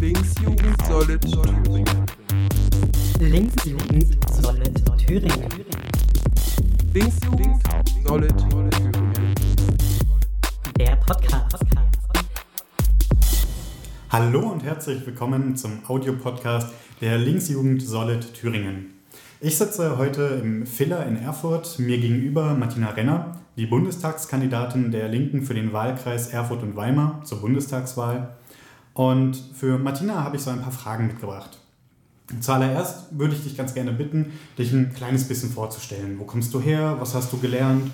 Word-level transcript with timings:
Linksjugend 0.00 0.82
Solid 0.88 1.20
Thüringen. 1.20 1.86
Linksjugend 3.20 4.18
Solid 4.32 4.82
Thüringen. 4.98 5.48
Linksjugend 6.92 7.62
Solid 8.04 8.36
Thüringen. 8.36 9.34
Der 10.76 10.96
Podcast. 10.96 11.64
Hallo 14.10 14.50
und 14.50 14.64
herzlich 14.64 15.06
willkommen 15.06 15.56
zum 15.56 15.78
Audiopodcast 15.86 16.74
der 17.00 17.18
Linksjugend 17.18 17.82
Solid 17.82 18.34
Thüringen. 18.34 19.01
Ich 19.44 19.58
sitze 19.58 19.98
heute 19.98 20.40
im 20.40 20.66
Filler 20.66 21.04
in 21.04 21.16
Erfurt, 21.16 21.80
mir 21.80 21.98
gegenüber 21.98 22.54
Martina 22.54 22.90
Renner, 22.90 23.38
die 23.56 23.66
Bundestagskandidatin 23.66 24.92
der 24.92 25.08
Linken 25.08 25.42
für 25.42 25.52
den 25.52 25.72
Wahlkreis 25.72 26.28
Erfurt 26.28 26.62
und 26.62 26.76
Weimar 26.76 27.22
zur 27.24 27.40
Bundestagswahl. 27.40 28.36
Und 28.94 29.34
für 29.52 29.78
Martina 29.78 30.22
habe 30.22 30.36
ich 30.36 30.42
so 30.42 30.50
ein 30.50 30.62
paar 30.62 30.70
Fragen 30.70 31.08
mitgebracht. 31.08 31.58
Zuallererst 32.38 33.18
würde 33.18 33.34
ich 33.34 33.42
dich 33.42 33.56
ganz 33.56 33.74
gerne 33.74 33.90
bitten, 33.90 34.32
dich 34.58 34.72
ein 34.72 34.92
kleines 34.94 35.26
bisschen 35.26 35.50
vorzustellen. 35.50 36.20
Wo 36.20 36.24
kommst 36.24 36.54
du 36.54 36.60
her? 36.60 36.98
Was 37.00 37.16
hast 37.16 37.32
du 37.32 37.38
gelernt? 37.38 37.90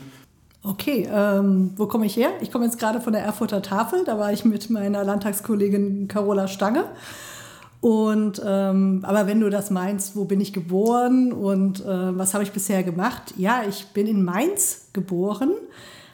Okay, 0.62 1.08
ähm, 1.10 1.70
wo 1.76 1.86
komme 1.86 2.04
ich 2.04 2.14
her? 2.14 2.28
Ich 2.42 2.52
komme 2.52 2.66
jetzt 2.66 2.78
gerade 2.78 3.00
von 3.00 3.14
der 3.14 3.22
Erfurter 3.22 3.62
Tafel. 3.62 4.04
Da 4.04 4.18
war 4.18 4.34
ich 4.34 4.44
mit 4.44 4.68
meiner 4.68 5.02
Landtagskollegin 5.02 6.08
Carola 6.08 6.46
Stange. 6.46 6.84
Und 7.80 8.42
ähm, 8.44 9.00
aber 9.04 9.26
wenn 9.26 9.40
du 9.40 9.50
das 9.50 9.70
meinst, 9.70 10.16
wo 10.16 10.24
bin 10.24 10.40
ich 10.40 10.52
geboren 10.52 11.32
und 11.32 11.80
äh, 11.80 12.18
was 12.18 12.34
habe 12.34 12.42
ich 12.42 12.50
bisher 12.50 12.82
gemacht? 12.82 13.34
Ja, 13.36 13.62
ich 13.68 13.86
bin 13.88 14.06
in 14.08 14.24
Mainz 14.24 14.88
geboren, 14.92 15.52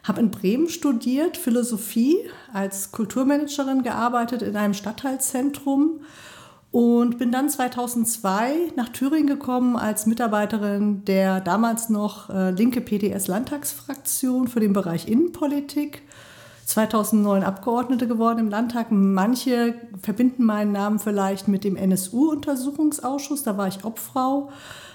habe 0.03 0.21
in 0.21 0.31
Bremen 0.31 0.69
studiert, 0.69 1.39
Philosophie, 1.39 2.19
als 2.53 2.93
Kulturmanagerin 2.93 3.83
gearbeitet 3.83 4.43
in 4.43 4.57
einem 4.57 4.75
Stadtteilzentrum 4.75 6.01
und 6.71 7.19
bin 7.19 7.33
dann 7.33 7.49
2002 7.49 8.73
nach 8.77 8.91
Thüringen 8.91 9.29
gekommen 9.29 9.77
als 9.77 10.05
Mitarbeiterin 10.05 11.05
der 11.07 11.41
damals 11.41 11.89
noch 11.89 12.29
äh, 12.29 12.51
linke 12.51 12.81
PDS-Landtagsfraktion 12.81 14.49
für 14.49 14.61
den 14.61 14.75
Bereich 14.75 15.09
Innenpolitik. 15.09 16.03
2009 16.67 17.43
Abgeordnete 17.43 18.07
geworden 18.07 18.39
im 18.39 18.49
Landtag. 18.49 18.91
Manche 18.91 19.75
verbinden 20.03 20.45
meinen 20.45 20.73
Namen 20.73 20.99
vielleicht 20.99 21.49
mit 21.49 21.65
dem 21.65 21.77
NSU-Untersuchungsausschuss, 21.77 23.43
da 23.43 23.57
war 23.57 23.69
ich 23.69 23.85
Obfrau. 23.85 24.51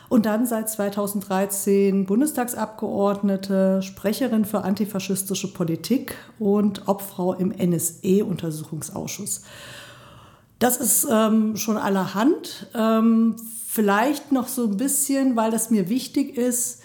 Und 0.10 0.26
dann 0.26 0.48
seit 0.48 0.70
2013 0.70 2.08
Bundestagsabgeordnete, 2.08 3.84
Sprecherin 3.84 4.44
für 4.44 4.64
antifaschistische 4.64 5.54
Politik 5.54 6.16
und 6.40 6.88
Obfrau 6.88 7.34
im 7.34 7.52
NSE-Untersuchungsausschuss. 7.52 9.44
Das 10.58 10.78
ist 10.78 11.08
ähm, 11.10 11.56
schon 11.58 11.78
allerhand. 11.78 12.68
Ähm, 12.74 13.36
vielleicht 13.68 14.32
noch 14.32 14.48
so 14.48 14.66
ein 14.66 14.78
bisschen, 14.78 15.36
weil 15.36 15.52
das 15.52 15.70
mir 15.70 15.90
wichtig 15.90 16.36
ist. 16.36 16.82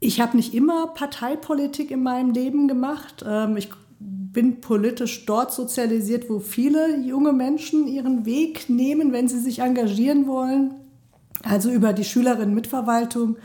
Ich 0.00 0.20
habe 0.20 0.36
nicht 0.36 0.52
immer 0.52 0.88
Parteipolitik 0.88 1.92
in 1.92 2.02
meinem 2.02 2.32
Leben 2.32 2.66
gemacht. 2.66 3.24
Ähm, 3.26 3.56
ich 3.56 3.70
bin 3.98 4.60
politisch 4.60 5.24
dort 5.24 5.52
sozialisiert, 5.52 6.28
wo 6.28 6.40
viele 6.40 6.98
junge 6.98 7.32
Menschen 7.32 7.86
ihren 7.86 8.26
Weg 8.26 8.68
nehmen, 8.68 9.12
wenn 9.12 9.28
sie 9.28 9.40
sich 9.40 9.60
engagieren 9.60 10.26
wollen. 10.26 10.74
Also 11.42 11.70
über 11.70 11.92
die 11.92 12.04
Schülerinnen-Mitverwaltung, 12.04 13.36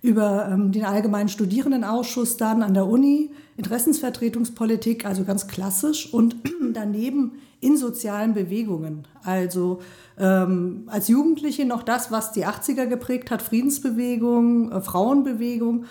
über 0.00 0.48
ähm, 0.50 0.72
den 0.72 0.84
allgemeinen 0.84 1.28
Studierendenausschuss 1.28 2.36
dann 2.36 2.62
an 2.62 2.74
der 2.74 2.86
Uni, 2.86 3.30
Interessensvertretungspolitik, 3.56 5.06
also 5.06 5.24
ganz 5.24 5.46
klassisch 5.46 6.12
und 6.12 6.36
daneben 6.72 7.32
in 7.60 7.76
sozialen 7.76 8.34
Bewegungen. 8.34 9.06
Also 9.22 9.80
ähm, 10.18 10.84
als 10.88 11.06
Jugendliche 11.06 11.64
noch 11.64 11.84
das, 11.84 12.10
was 12.10 12.32
die 12.32 12.44
80er 12.44 12.86
geprägt 12.86 13.30
hat, 13.30 13.40
Friedensbewegung, 13.40 14.72
äh, 14.72 14.80
Frauenbewegung. 14.80 15.84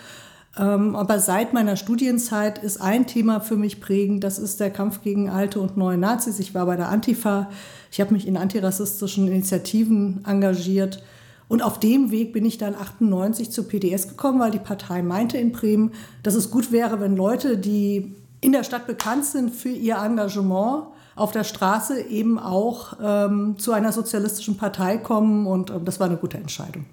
Ähm, 0.58 0.96
aber 0.96 1.20
seit 1.20 1.54
meiner 1.54 1.78
Studienzeit 1.78 2.62
ist 2.62 2.82
ein 2.82 3.08
Thema 3.08 3.40
für 3.40 3.56
mich 3.56 3.80
prägend, 3.80 4.24
das 4.24 4.38
ist 4.38 4.60
der 4.60 4.70
Kampf 4.70 5.02
gegen 5.02 5.30
alte 5.30 5.62
und 5.62 5.78
neue 5.78 5.98
Nazis. 5.98 6.40
Ich 6.40 6.54
war 6.54 6.66
bei 6.66 6.76
der 6.76 6.90
Antifa, 6.90 7.50
ich 7.90 8.02
habe 8.02 8.14
mich 8.14 8.28
in 8.28 8.38
antirassistischen 8.38 9.28
Initiativen 9.28 10.24
engagiert. 10.26 11.04
Und 11.48 11.62
auf 11.62 11.80
dem 11.80 12.12
Weg 12.12 12.32
bin 12.32 12.46
ich 12.46 12.58
dann 12.58 12.76
98 12.76 13.52
zur 13.52 13.68
PDS 13.68 14.08
gekommen, 14.08 14.40
weil 14.40 14.52
die 14.52 14.60
Partei 14.60 15.02
meinte 15.02 15.38
in 15.38 15.52
Bremen, 15.52 15.92
dass 16.24 16.36
es 16.36 16.50
gut 16.50 16.72
wäre, 16.72 17.02
wenn 17.02 17.16
Leute, 17.16 17.58
die 17.58 18.16
in 18.40 18.54
der 18.54 18.64
Stadt 18.64 18.88
bekannt 18.88 19.26
sind 19.26 19.54
für 19.54 19.70
ihr 19.70 19.98
Engagement, 19.98 20.86
auf 21.16 21.32
der 21.32 21.44
Straße 21.44 22.02
eben 22.02 22.40
auch 22.40 22.98
ähm, 23.02 23.56
zu 23.58 23.74
einer 23.74 23.92
sozialistischen 23.92 24.58
Partei 24.58 24.98
kommen. 24.98 25.46
Und 25.46 25.70
ähm, 25.70 25.86
das 25.86 26.00
war 26.00 26.08
eine 26.08 26.18
gute 26.18 26.38
Entscheidung. 26.38 26.86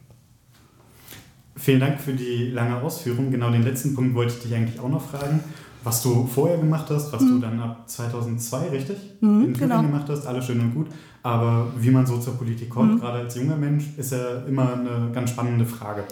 Vielen 1.59 1.81
Dank 1.81 2.01
für 2.01 2.13
die 2.13 2.51
lange 2.51 2.81
Ausführung. 2.81 3.31
Genau 3.31 3.51
den 3.51 3.63
letzten 3.65 3.95
Punkt 3.95 4.15
wollte 4.15 4.35
ich 4.35 4.43
dich 4.43 4.55
eigentlich 4.55 4.81
auch 4.81 4.89
noch 4.89 5.03
fragen. 5.03 5.41
Was 5.85 6.03
du 6.03 6.27
vorher 6.27 6.59
gemacht 6.59 6.87
hast, 6.91 7.13
was 7.13 7.23
mhm. 7.23 7.29
du 7.29 7.39
dann 7.39 7.61
ab 7.61 7.89
2002, 7.89 8.69
richtig? 8.69 8.97
Mhm, 9.21 9.45
in 9.45 9.55
Thüringen 9.55 9.59
genau. 9.59 9.83
gemacht 9.83 10.07
hast, 10.09 10.27
alles 10.27 10.45
schön 10.45 10.61
und 10.61 10.75
gut. 10.75 10.87
Aber 11.23 11.73
wie 11.79 11.91
man 11.91 12.07
so 12.07 12.19
zur 12.19 12.35
Politik 12.37 12.71
kommt, 12.71 12.95
Mhm. 12.95 13.01
gerade 13.01 13.19
als 13.21 13.35
junger 13.37 13.57
Mensch, 13.57 13.85
ist 13.97 14.13
ja 14.13 14.45
immer 14.47 14.75
eine 14.75 15.11
ganz 15.13 15.31
spannende 15.31 15.67
Frage. 15.67 16.05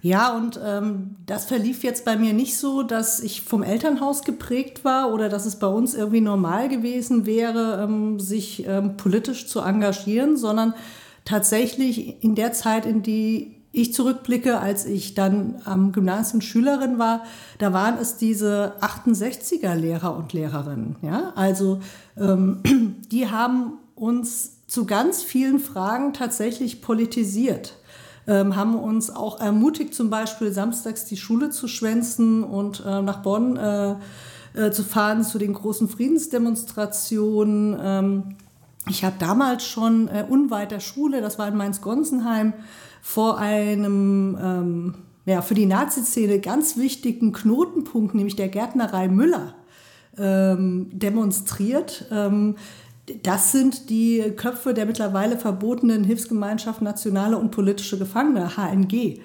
Ja, 0.00 0.36
und 0.36 0.60
ähm, 0.64 1.16
das 1.26 1.44
verlief 1.44 1.82
jetzt 1.82 2.04
bei 2.04 2.16
mir 2.16 2.32
nicht 2.32 2.56
so, 2.56 2.84
dass 2.84 3.18
ich 3.20 3.42
vom 3.42 3.64
Elternhaus 3.64 4.22
geprägt 4.22 4.84
war 4.84 5.12
oder 5.12 5.28
dass 5.28 5.44
es 5.44 5.58
bei 5.58 5.66
uns 5.66 5.94
irgendwie 5.94 6.20
normal 6.20 6.68
gewesen 6.68 7.26
wäre, 7.26 7.82
ähm, 7.82 8.20
sich 8.20 8.64
ähm, 8.66 8.96
politisch 8.96 9.48
zu 9.48 9.60
engagieren, 9.60 10.36
sondern 10.36 10.74
tatsächlich 11.24 12.22
in 12.22 12.36
der 12.36 12.52
Zeit, 12.52 12.86
in 12.86 13.02
die 13.02 13.57
ich 13.82 13.94
zurückblicke, 13.94 14.58
als 14.58 14.84
ich 14.86 15.14
dann 15.14 15.60
am 15.64 15.92
Gymnasium 15.92 16.40
Schülerin 16.40 16.98
war, 16.98 17.24
da 17.58 17.72
waren 17.72 17.98
es 18.00 18.16
diese 18.16 18.74
68er 18.80 19.74
Lehrer 19.74 20.16
und 20.16 20.32
Lehrerinnen. 20.32 20.96
Ja? 21.02 21.32
Also 21.34 21.80
ähm, 22.16 22.62
die 23.10 23.30
haben 23.30 23.74
uns 23.94 24.52
zu 24.66 24.84
ganz 24.84 25.22
vielen 25.22 25.58
Fragen 25.58 26.12
tatsächlich 26.12 26.82
politisiert 26.82 27.74
ähm, 28.28 28.54
haben 28.54 28.78
uns 28.78 29.08
auch 29.08 29.40
ermutigt, 29.40 29.94
zum 29.94 30.10
Beispiel 30.10 30.52
samstags 30.52 31.06
die 31.06 31.16
Schule 31.16 31.48
zu 31.48 31.66
schwänzen 31.66 32.44
und 32.44 32.84
äh, 32.86 33.00
nach 33.00 33.22
Bonn 33.22 33.56
äh, 33.56 33.94
äh, 34.54 34.70
zu 34.70 34.84
fahren 34.84 35.24
zu 35.24 35.38
den 35.38 35.54
großen 35.54 35.88
Friedensdemonstrationen. 35.88 37.78
Ähm, 37.80 38.22
ich 38.88 39.02
habe 39.04 39.16
damals 39.18 39.64
schon 39.64 40.08
äh, 40.08 40.24
unweit 40.28 40.70
der 40.70 40.80
Schule, 40.80 41.22
das 41.22 41.38
war 41.38 41.48
in 41.48 41.56
Mainz-Gonsenheim, 41.56 42.52
vor 43.02 43.38
einem 43.38 44.38
ähm, 44.40 44.94
ja, 45.28 45.42
für 45.42 45.54
die 45.54 45.66
Nazi-Szene 45.66 46.40
ganz 46.40 46.78
wichtigen 46.78 47.32
Knotenpunkt, 47.32 48.14
nämlich 48.14 48.36
der 48.36 48.48
Gärtnerei 48.48 49.08
Müller, 49.08 49.54
ähm, 50.18 50.88
demonstriert. 50.92 52.06
Ähm, 52.10 52.56
das 53.22 53.52
sind 53.52 53.90
die 53.90 54.32
Köpfe 54.36 54.74
der 54.74 54.86
mittlerweile 54.86 55.36
verbotenen 55.36 56.04
Hilfsgemeinschaft 56.04 56.82
Nationale 56.82 57.36
und 57.36 57.50
Politische 57.50 57.98
Gefangene, 57.98 58.56
HNG. 58.56 59.20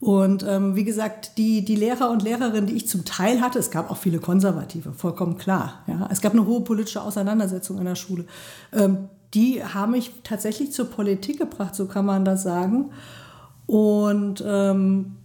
Und 0.00 0.44
ähm, 0.46 0.76
wie 0.76 0.84
gesagt, 0.84 1.38
die, 1.38 1.64
die 1.64 1.76
Lehrer 1.76 2.10
und 2.10 2.22
Lehrerinnen, 2.22 2.66
die 2.66 2.74
ich 2.74 2.86
zum 2.86 3.04
Teil 3.04 3.40
hatte, 3.40 3.58
es 3.58 3.70
gab 3.70 3.90
auch 3.90 3.96
viele 3.96 4.18
Konservative, 4.18 4.92
vollkommen 4.92 5.38
klar. 5.38 5.82
Ja. 5.86 6.08
Es 6.12 6.20
gab 6.20 6.32
eine 6.32 6.46
hohe 6.46 6.60
politische 6.60 7.00
Auseinandersetzung 7.00 7.78
in 7.78 7.86
der 7.86 7.94
Schule. 7.94 8.26
Ähm, 8.72 9.08
die 9.34 9.62
haben 9.64 9.92
mich 9.92 10.12
tatsächlich 10.22 10.72
zur 10.72 10.86
Politik 10.86 11.38
gebracht, 11.38 11.74
so 11.74 11.86
kann 11.86 12.06
man 12.06 12.24
das 12.24 12.42
sagen. 12.42 12.90
Und 13.66 14.44
ähm, 14.46 15.16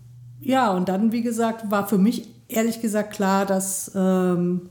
ja, 0.41 0.71
und 0.71 0.89
dann, 0.89 1.11
wie 1.11 1.21
gesagt, 1.21 1.69
war 1.69 1.87
für 1.87 1.97
mich 1.97 2.27
ehrlich 2.47 2.81
gesagt 2.81 3.13
klar, 3.13 3.45
dass 3.45 3.91
ähm, 3.95 4.69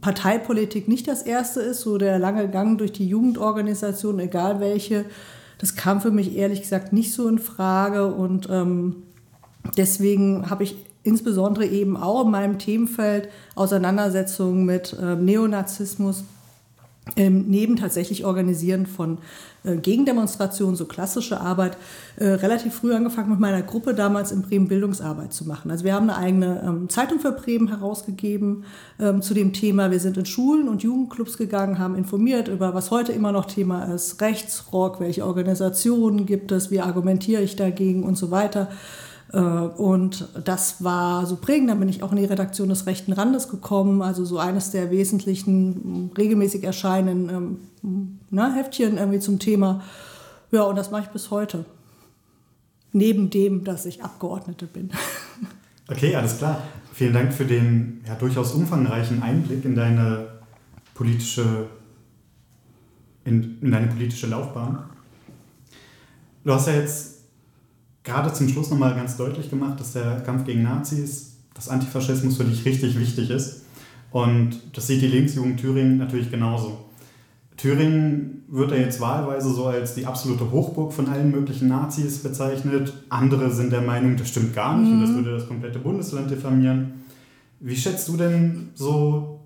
Parteipolitik 0.00 0.88
nicht 0.88 1.08
das 1.08 1.22
erste 1.22 1.60
ist, 1.60 1.80
so 1.80 1.98
der 1.98 2.18
lange 2.18 2.48
Gang 2.48 2.78
durch 2.78 2.92
die 2.92 3.08
Jugendorganisation, 3.08 4.18
egal 4.18 4.60
welche, 4.60 5.04
das 5.58 5.76
kam 5.76 6.00
für 6.00 6.10
mich 6.10 6.36
ehrlich 6.36 6.62
gesagt 6.62 6.92
nicht 6.92 7.12
so 7.12 7.28
in 7.28 7.38
Frage 7.38 8.12
und 8.12 8.48
ähm, 8.50 9.02
deswegen 9.76 10.50
habe 10.50 10.64
ich 10.64 10.76
insbesondere 11.02 11.66
eben 11.66 11.96
auch 11.96 12.24
in 12.24 12.30
meinem 12.30 12.58
Themenfeld 12.58 13.28
Auseinandersetzungen 13.54 14.64
mit 14.64 14.96
ähm, 15.00 15.24
Neonazismus, 15.24 16.24
ähm, 17.16 17.44
neben 17.48 17.76
tatsächlich 17.76 18.24
Organisieren 18.24 18.86
von 18.86 19.18
äh, 19.62 19.76
Gegendemonstrationen, 19.76 20.74
so 20.74 20.86
klassische 20.86 21.38
Arbeit, 21.38 21.76
äh, 22.16 22.26
relativ 22.26 22.74
früh 22.74 22.94
angefangen 22.94 23.30
mit 23.30 23.40
meiner 23.40 23.60
Gruppe 23.62 23.94
damals 23.94 24.32
in 24.32 24.40
Bremen 24.40 24.68
Bildungsarbeit 24.68 25.32
zu 25.32 25.46
machen. 25.46 25.70
Also 25.70 25.84
wir 25.84 25.92
haben 25.92 26.08
eine 26.08 26.18
eigene 26.18 26.62
ähm, 26.66 26.88
Zeitung 26.88 27.20
für 27.20 27.32
Bremen 27.32 27.68
herausgegeben 27.68 28.64
ähm, 28.98 29.20
zu 29.20 29.34
dem 29.34 29.52
Thema. 29.52 29.90
Wir 29.90 30.00
sind 30.00 30.16
in 30.16 30.24
Schulen 30.24 30.66
und 30.66 30.82
Jugendclubs 30.82 31.36
gegangen, 31.36 31.78
haben 31.78 31.94
informiert 31.94 32.48
über, 32.48 32.72
was 32.72 32.90
heute 32.90 33.12
immer 33.12 33.32
noch 33.32 33.44
Thema 33.44 33.84
ist, 33.84 34.20
Rechtsrock, 34.22 34.98
welche 35.00 35.26
Organisationen 35.26 36.24
gibt 36.24 36.52
es, 36.52 36.70
wie 36.70 36.80
argumentiere 36.80 37.42
ich 37.42 37.54
dagegen 37.54 38.02
und 38.02 38.16
so 38.16 38.30
weiter. 38.30 38.68
Äh, 39.34 39.38
und 39.38 40.28
das 40.44 40.84
war 40.84 41.26
so 41.26 41.36
prägend. 41.36 41.68
Dann 41.68 41.80
bin 41.80 41.88
ich 41.88 42.02
auch 42.02 42.12
in 42.12 42.18
die 42.18 42.24
Redaktion 42.24 42.68
des 42.68 42.86
Rechten 42.86 43.12
Randes 43.12 43.48
gekommen, 43.48 44.00
also 44.00 44.24
so 44.24 44.38
eines 44.38 44.70
der 44.70 44.90
wesentlichen 44.90 46.12
regelmäßig 46.16 46.62
erscheinenden 46.62 47.58
ähm, 47.82 48.18
na, 48.30 48.48
ne, 48.48 48.54
Heftchen 48.54 48.96
irgendwie 48.96 49.18
zum 49.18 49.38
Thema. 49.38 49.82
Ja, 50.52 50.62
und 50.62 50.76
das 50.76 50.90
mache 50.90 51.02
ich 51.02 51.08
bis 51.08 51.30
heute. 51.30 51.64
Neben 52.92 53.28
dem, 53.28 53.64
dass 53.64 53.86
ich 53.86 54.04
Abgeordnete 54.04 54.66
bin. 54.66 54.90
Okay, 55.86 56.16
alles 56.16 56.38
klar. 56.38 56.62
Vielen 56.94 57.12
Dank 57.12 57.34
für 57.34 57.44
den 57.44 58.00
ja, 58.08 58.14
durchaus 58.14 58.52
umfangreichen 58.52 59.22
Einblick 59.22 59.66
in 59.66 59.74
deine 59.74 60.28
politische, 60.94 61.66
in, 63.26 63.58
in 63.60 63.70
deine 63.70 63.88
politische 63.88 64.28
Laufbahn. 64.28 64.78
Du 66.42 66.54
hast 66.54 66.68
ja 66.68 66.72
jetzt 66.72 67.13
gerade 68.04 68.32
zum 68.32 68.48
Schluss 68.48 68.70
nochmal 68.70 68.94
ganz 68.94 69.16
deutlich 69.16 69.50
gemacht, 69.50 69.80
dass 69.80 69.94
der 69.94 70.20
Kampf 70.20 70.44
gegen 70.44 70.62
Nazis, 70.62 71.38
das 71.54 71.68
Antifaschismus 71.68 72.36
für 72.36 72.44
dich 72.44 72.64
richtig 72.64 72.98
wichtig 72.98 73.30
ist. 73.30 73.62
Und 74.10 74.60
das 74.74 74.86
sieht 74.86 75.02
die 75.02 75.08
Linksjugend 75.08 75.58
Thüringen 75.58 75.98
natürlich 75.98 76.30
genauso. 76.30 76.84
Thüringen 77.56 78.44
wird 78.48 78.72
ja 78.72 78.76
jetzt 78.76 79.00
wahlweise 79.00 79.52
so 79.52 79.66
als 79.66 79.94
die 79.94 80.06
absolute 80.06 80.50
Hochburg 80.50 80.92
von 80.92 81.08
allen 81.08 81.30
möglichen 81.30 81.68
Nazis 81.68 82.18
bezeichnet. 82.18 82.92
Andere 83.08 83.50
sind 83.50 83.72
der 83.72 83.80
Meinung, 83.80 84.16
das 84.16 84.28
stimmt 84.28 84.54
gar 84.54 84.76
nicht 84.76 84.88
mhm. 84.88 84.94
und 84.94 85.02
das 85.02 85.10
mhm. 85.10 85.16
würde 85.16 85.32
das 85.32 85.48
komplette 85.48 85.78
Bundesland 85.78 86.30
diffamieren. 86.30 87.04
Wie 87.60 87.76
schätzt 87.76 88.08
du 88.08 88.16
denn 88.16 88.70
so 88.74 89.40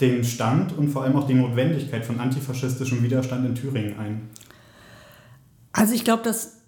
den 0.00 0.24
Stand 0.24 0.76
und 0.76 0.88
vor 0.88 1.04
allem 1.04 1.16
auch 1.16 1.26
die 1.26 1.34
Notwendigkeit 1.34 2.04
von 2.04 2.18
antifaschistischem 2.18 3.02
Widerstand 3.02 3.46
in 3.46 3.54
Thüringen 3.54 3.98
ein? 3.98 4.22
Also 5.72 5.94
ich 5.94 6.04
glaube, 6.04 6.22
das 6.24 6.59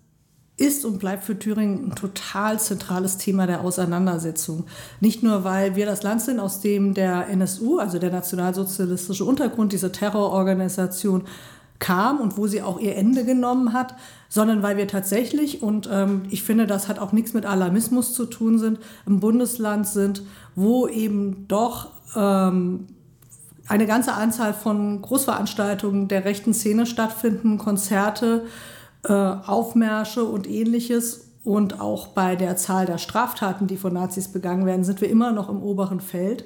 ist 0.62 0.84
und 0.84 0.98
bleibt 0.98 1.24
für 1.24 1.38
Thüringen 1.38 1.88
ein 1.88 1.94
total 1.94 2.60
zentrales 2.60 3.18
Thema 3.18 3.46
der 3.46 3.62
Auseinandersetzung. 3.62 4.64
Nicht 5.00 5.22
nur, 5.22 5.44
weil 5.44 5.74
wir 5.74 5.86
das 5.86 6.02
Land 6.02 6.22
sind, 6.22 6.38
aus 6.38 6.60
dem 6.60 6.94
der 6.94 7.28
NSU, 7.28 7.78
also 7.78 7.98
der 7.98 8.10
nationalsozialistische 8.10 9.24
Untergrund, 9.24 9.72
diese 9.72 9.90
Terrororganisation 9.90 11.24
kam 11.80 12.20
und 12.20 12.36
wo 12.36 12.46
sie 12.46 12.62
auch 12.62 12.78
ihr 12.78 12.96
Ende 12.96 13.24
genommen 13.24 13.72
hat, 13.72 13.96
sondern 14.28 14.62
weil 14.62 14.76
wir 14.76 14.86
tatsächlich, 14.86 15.62
und 15.62 15.88
ähm, 15.92 16.22
ich 16.30 16.44
finde, 16.44 16.68
das 16.68 16.86
hat 16.86 17.00
auch 17.00 17.10
nichts 17.10 17.34
mit 17.34 17.44
Alarmismus 17.44 18.14
zu 18.14 18.26
tun, 18.26 18.60
sind, 18.60 18.78
ein 19.04 19.18
Bundesland 19.18 19.88
sind, 19.88 20.22
wo 20.54 20.86
eben 20.86 21.46
doch 21.48 21.88
ähm, 22.14 22.86
eine 23.66 23.86
ganze 23.86 24.14
Anzahl 24.14 24.54
von 24.54 25.02
Großveranstaltungen 25.02 26.06
der 26.06 26.24
rechten 26.24 26.54
Szene 26.54 26.86
stattfinden, 26.86 27.58
Konzerte, 27.58 28.44
äh, 29.04 29.12
Aufmärsche 29.12 30.24
und 30.24 30.48
ähnliches. 30.48 31.28
Und 31.44 31.80
auch 31.80 32.08
bei 32.08 32.36
der 32.36 32.56
Zahl 32.56 32.86
der 32.86 32.98
Straftaten, 32.98 33.66
die 33.66 33.76
von 33.76 33.94
Nazis 33.94 34.28
begangen 34.28 34.64
werden, 34.64 34.84
sind 34.84 35.00
wir 35.00 35.10
immer 35.10 35.32
noch 35.32 35.48
im 35.48 35.60
oberen 35.60 36.00
Feld. 36.00 36.44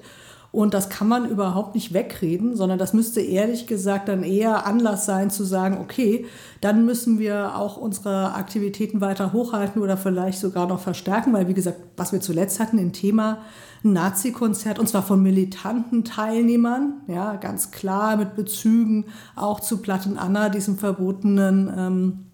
Und 0.52 0.72
das 0.72 0.88
kann 0.88 1.06
man 1.06 1.28
überhaupt 1.28 1.74
nicht 1.74 1.92
wegreden, 1.92 2.56
sondern 2.56 2.78
das 2.78 2.94
müsste 2.94 3.20
ehrlich 3.20 3.66
gesagt 3.66 4.08
dann 4.08 4.22
eher 4.22 4.64
Anlass 4.64 5.04
sein 5.04 5.28
zu 5.28 5.44
sagen, 5.44 5.76
okay, 5.82 6.24
dann 6.62 6.86
müssen 6.86 7.18
wir 7.18 7.56
auch 7.56 7.76
unsere 7.76 8.32
Aktivitäten 8.32 9.02
weiter 9.02 9.34
hochhalten 9.34 9.82
oder 9.82 9.98
vielleicht 9.98 10.38
sogar 10.38 10.66
noch 10.66 10.80
verstärken, 10.80 11.34
weil 11.34 11.46
wie 11.46 11.52
gesagt, 11.52 11.80
was 11.98 12.12
wir 12.12 12.22
zuletzt 12.22 12.58
hatten, 12.58 12.78
ein 12.78 12.94
Thema 12.94 13.40
Nazi-Konzert 13.82 14.78
und 14.78 14.88
zwar 14.88 15.02
von 15.02 15.22
militanten 15.22 16.04
Teilnehmern, 16.04 17.02
ja, 17.06 17.36
ganz 17.36 17.70
klar 17.70 18.16
mit 18.16 18.34
Bezügen 18.34 19.04
auch 19.34 19.60
zu 19.60 19.82
Platten 19.82 20.16
Anna, 20.16 20.48
diesem 20.48 20.78
verbotenen 20.78 21.70
ähm, 21.76 22.26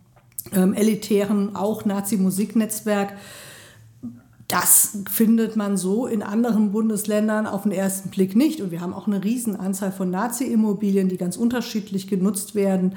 ähm, 0.53 0.75
elitären, 0.75 1.55
auch 1.55 1.85
Nazi-Musiknetzwerk. 1.85 3.15
Das 4.49 4.99
findet 5.11 5.57
man 5.57 5.77
so 5.79 6.07
in 6.07 6.23
anderen 6.23 6.73
Bundesländern 6.73 7.47
auf 7.47 7.63
den 7.63 7.73
ersten 7.73 8.11
Blick 8.11 8.37
nicht. 8.37 8.61
Und 8.61 8.71
wir 8.71 8.81
haben 8.81 8.93
auch 8.93 9.07
eine 9.07 9.25
Riesenanzahl 9.25 9.93
von 9.93 10.11
Nazi-Immobilien, 10.11 11.09
die 11.09 11.17
ganz 11.17 11.37
unterschiedlich 11.37 12.07
genutzt 12.07 12.55
werden. 12.55 12.97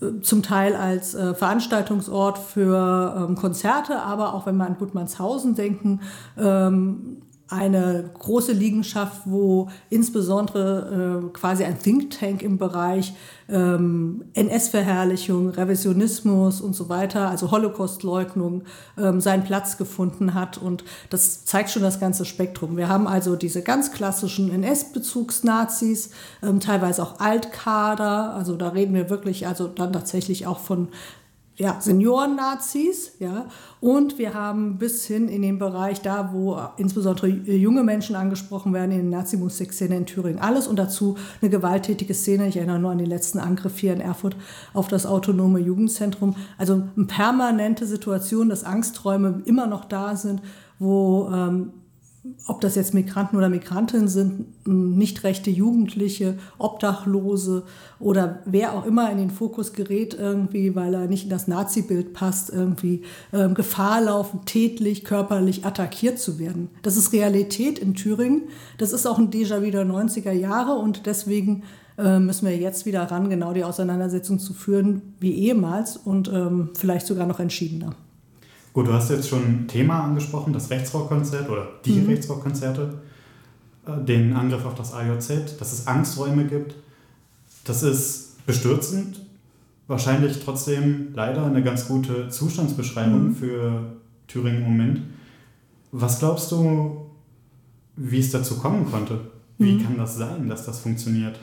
Äh, 0.00 0.20
zum 0.22 0.42
Teil 0.42 0.74
als 0.74 1.14
äh, 1.14 1.34
Veranstaltungsort 1.34 2.38
für 2.38 3.26
ähm, 3.28 3.34
Konzerte, 3.34 4.00
aber 4.00 4.34
auch 4.34 4.46
wenn 4.46 4.56
wir 4.56 4.66
an 4.66 4.76
Gutmannshausen 4.78 5.54
denken, 5.54 6.00
ähm, 6.38 7.22
eine 7.52 8.10
große 8.18 8.52
Liegenschaft, 8.52 9.22
wo 9.26 9.68
insbesondere 9.90 11.22
äh, 11.26 11.28
quasi 11.32 11.64
ein 11.64 11.78
Think 11.78 12.18
Tank 12.18 12.42
im 12.42 12.58
Bereich 12.58 13.14
ähm, 13.48 14.24
NS-Verherrlichung, 14.34 15.50
Revisionismus 15.50 16.60
und 16.60 16.74
so 16.74 16.88
weiter, 16.88 17.28
also 17.28 17.50
Holocaust-Leugnung, 17.50 18.62
ähm, 18.98 19.20
seinen 19.20 19.44
Platz 19.44 19.76
gefunden 19.76 20.34
hat. 20.34 20.58
Und 20.58 20.84
das 21.10 21.44
zeigt 21.44 21.70
schon 21.70 21.82
das 21.82 22.00
ganze 22.00 22.24
Spektrum. 22.24 22.76
Wir 22.76 22.88
haben 22.88 23.06
also 23.06 23.36
diese 23.36 23.62
ganz 23.62 23.92
klassischen 23.92 24.50
NS-Bezugs-Nazis, 24.50 26.10
ähm, 26.42 26.60
teilweise 26.60 27.02
auch 27.02 27.20
Altkader, 27.20 28.34
also 28.34 28.56
da 28.56 28.68
reden 28.68 28.94
wir 28.94 29.10
wirklich 29.10 29.46
also 29.46 29.68
dann 29.68 29.92
tatsächlich 29.92 30.46
auch 30.46 30.58
von 30.58 30.88
ja, 31.62 31.80
Senioren-Nazis, 31.80 33.12
ja, 33.20 33.46
und 33.80 34.18
wir 34.18 34.34
haben 34.34 34.78
bis 34.78 35.06
hin 35.06 35.28
in 35.28 35.42
den 35.42 35.60
Bereich 35.60 36.00
da, 36.00 36.30
wo 36.32 36.58
insbesondere 36.76 37.28
junge 37.28 37.84
Menschen 37.84 38.16
angesprochen 38.16 38.72
werden, 38.72 38.90
in 38.90 38.98
den 38.98 39.10
Nazi-Musikszene 39.10 39.96
in 39.96 40.06
Thüringen, 40.06 40.40
alles 40.40 40.66
und 40.66 40.76
dazu 40.76 41.16
eine 41.40 41.50
gewalttätige 41.50 42.14
Szene. 42.14 42.48
Ich 42.48 42.56
erinnere 42.56 42.80
nur 42.80 42.90
an 42.90 42.98
den 42.98 43.06
letzten 43.06 43.38
Angriff 43.38 43.78
hier 43.78 43.92
in 43.92 44.00
Erfurt 44.00 44.36
auf 44.74 44.88
das 44.88 45.06
autonome 45.06 45.60
Jugendzentrum. 45.60 46.34
Also 46.58 46.82
eine 46.96 47.06
permanente 47.06 47.86
Situation, 47.86 48.48
dass 48.48 48.64
Angsträume 48.64 49.42
immer 49.44 49.68
noch 49.68 49.84
da 49.84 50.16
sind, 50.16 50.42
wo 50.80 51.30
ähm, 51.32 51.70
ob 52.46 52.60
das 52.60 52.76
jetzt 52.76 52.94
Migranten 52.94 53.36
oder 53.36 53.48
Migrantinnen 53.48 54.06
sind, 54.06 54.46
nicht 54.66 55.24
rechte 55.24 55.50
Jugendliche, 55.50 56.38
Obdachlose 56.56 57.64
oder 57.98 58.40
wer 58.44 58.74
auch 58.74 58.86
immer 58.86 59.10
in 59.10 59.18
den 59.18 59.30
Fokus 59.30 59.72
gerät 59.72 60.14
irgendwie, 60.14 60.76
weil 60.76 60.94
er 60.94 61.08
nicht 61.08 61.24
in 61.24 61.30
das 61.30 61.48
Nazi-Bild 61.48 62.12
passt, 62.12 62.50
irgendwie 62.50 63.02
ähm, 63.32 63.54
Gefahr 63.54 64.02
laufen, 64.02 64.40
tätlich, 64.44 65.04
körperlich 65.04 65.64
attackiert 65.64 66.20
zu 66.20 66.38
werden. 66.38 66.70
Das 66.82 66.96
ist 66.96 67.12
Realität 67.12 67.80
in 67.80 67.94
Thüringen. 67.94 68.42
Das 68.78 68.92
ist 68.92 69.06
auch 69.06 69.18
ein 69.18 69.30
Déjà-vu 69.30 69.72
der 69.72 69.84
90er 69.84 70.32
Jahre 70.32 70.74
und 70.74 71.06
deswegen 71.06 71.64
äh, 71.98 72.20
müssen 72.20 72.46
wir 72.46 72.56
jetzt 72.56 72.86
wieder 72.86 73.02
ran, 73.02 73.30
genau 73.30 73.52
die 73.52 73.64
Auseinandersetzung 73.64 74.38
zu 74.38 74.54
führen 74.54 75.14
wie 75.18 75.34
ehemals 75.34 75.96
und 75.96 76.28
ähm, 76.28 76.70
vielleicht 76.74 77.06
sogar 77.08 77.26
noch 77.26 77.40
entschiedener. 77.40 77.96
Gut, 78.72 78.86
du 78.86 78.92
hast 78.92 79.10
jetzt 79.10 79.28
schon 79.28 79.42
ein 79.42 79.68
Thema 79.68 80.00
angesprochen, 80.00 80.52
das 80.52 80.70
Rechtsrockkonzert 80.70 81.48
oder 81.50 81.68
die 81.84 82.00
mhm. 82.00 82.08
Rechtsrockkonzerte, 82.08 82.94
äh, 83.86 84.04
den 84.04 84.34
Angriff 84.34 84.64
auf 84.64 84.74
das 84.74 84.94
AJZ, 84.94 85.58
dass 85.58 85.72
es 85.72 85.86
Angsträume 85.86 86.46
gibt. 86.46 86.74
Das 87.64 87.82
ist 87.82 88.44
bestürzend, 88.46 89.20
wahrscheinlich 89.88 90.42
trotzdem 90.42 91.08
leider 91.14 91.44
eine 91.44 91.62
ganz 91.62 91.86
gute 91.86 92.28
Zustandsbeschreibung 92.28 93.28
mhm. 93.28 93.34
für 93.34 93.92
Thüringen 94.26 94.62
im 94.62 94.70
Moment. 94.70 95.02
Was 95.90 96.18
glaubst 96.18 96.50
du, 96.50 97.10
wie 97.96 98.20
es 98.20 98.30
dazu 98.30 98.56
kommen 98.56 98.90
konnte? 98.90 99.20
Wie 99.58 99.72
mhm. 99.72 99.84
kann 99.84 99.98
das 99.98 100.16
sein, 100.16 100.48
dass 100.48 100.64
das 100.64 100.80
funktioniert? 100.80 101.38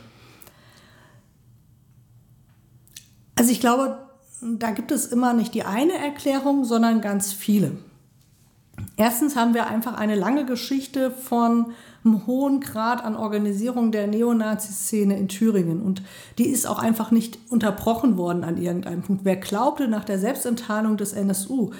Also 3.35 3.51
ich 3.51 3.59
glaube, 3.59 4.08
da 4.41 4.71
gibt 4.71 4.91
es 4.91 5.05
immer 5.07 5.33
nicht 5.33 5.53
die 5.53 5.63
eine 5.63 5.93
Erklärung, 5.93 6.63
sondern 6.63 7.01
ganz 7.01 7.33
viele. 7.33 7.71
Erstens 8.95 9.35
haben 9.35 9.53
wir 9.53 9.67
einfach 9.67 9.95
eine 9.95 10.15
lange 10.15 10.45
Geschichte 10.45 11.11
von 11.11 11.73
einem 12.05 12.25
hohen 12.27 12.61
Grad 12.61 13.03
an 13.03 13.15
Organisierung 13.15 13.91
der 13.91 14.07
Neonazi-Szene 14.07 15.17
in 15.17 15.27
Thüringen. 15.27 15.81
Und 15.81 16.01
die 16.37 16.47
ist 16.47 16.65
auch 16.65 16.79
einfach 16.79 17.11
nicht 17.11 17.39
unterbrochen 17.49 18.17
worden 18.17 18.43
an 18.43 18.57
irgendeinem 18.57 19.01
Punkt. 19.01 19.25
Wer 19.25 19.35
glaubte 19.35 19.87
nach 19.87 20.05
der 20.05 20.19
Selbstenttarnung 20.19 20.95
des 20.95 21.13
NSU, 21.13 21.71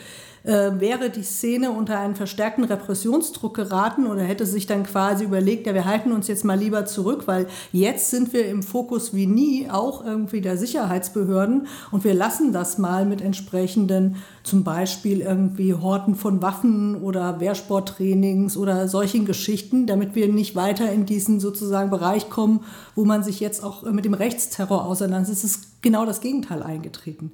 äh, 0.43 0.71
wäre 0.79 1.09
die 1.09 1.23
Szene 1.23 1.71
unter 1.71 1.99
einen 1.99 2.15
verstärkten 2.15 2.63
Repressionsdruck 2.63 3.55
geraten 3.55 4.07
oder 4.07 4.21
hätte 4.21 4.45
sich 4.45 4.67
dann 4.67 4.83
quasi 4.83 5.25
überlegt, 5.25 5.67
ja, 5.67 5.73
wir 5.73 5.85
halten 5.85 6.11
uns 6.11 6.27
jetzt 6.27 6.45
mal 6.45 6.57
lieber 6.57 6.85
zurück, 6.85 7.23
weil 7.25 7.47
jetzt 7.71 8.09
sind 8.09 8.33
wir 8.33 8.47
im 8.47 8.63
Fokus 8.63 9.13
wie 9.13 9.27
nie, 9.27 9.69
auch 9.69 10.03
irgendwie 10.05 10.41
der 10.41 10.57
Sicherheitsbehörden 10.57 11.67
und 11.91 12.03
wir 12.03 12.13
lassen 12.13 12.53
das 12.53 12.77
mal 12.77 13.05
mit 13.05 13.21
entsprechenden, 13.21 14.17
zum 14.43 14.63
Beispiel 14.63 15.21
irgendwie 15.21 15.73
Horten 15.73 16.15
von 16.15 16.41
Waffen 16.41 17.01
oder 17.01 17.39
Wehrsporttrainings 17.39 18.57
oder 18.57 18.87
solchen 18.87 19.25
Geschichten, 19.25 19.85
damit 19.85 20.15
wir 20.15 20.27
nicht 20.27 20.55
weiter 20.55 20.91
in 20.91 21.05
diesen 21.05 21.39
sozusagen 21.39 21.89
Bereich 21.89 22.29
kommen, 22.29 22.61
wo 22.95 23.05
man 23.05 23.23
sich 23.23 23.39
jetzt 23.39 23.63
auch 23.63 23.83
mit 23.83 24.05
dem 24.05 24.13
Rechtsterror 24.13 24.85
auseinandersetzt. 24.85 25.43
Es 25.43 25.51
ist 25.51 25.81
genau 25.81 26.05
das 26.05 26.21
Gegenteil 26.21 26.63
eingetreten. 26.63 27.31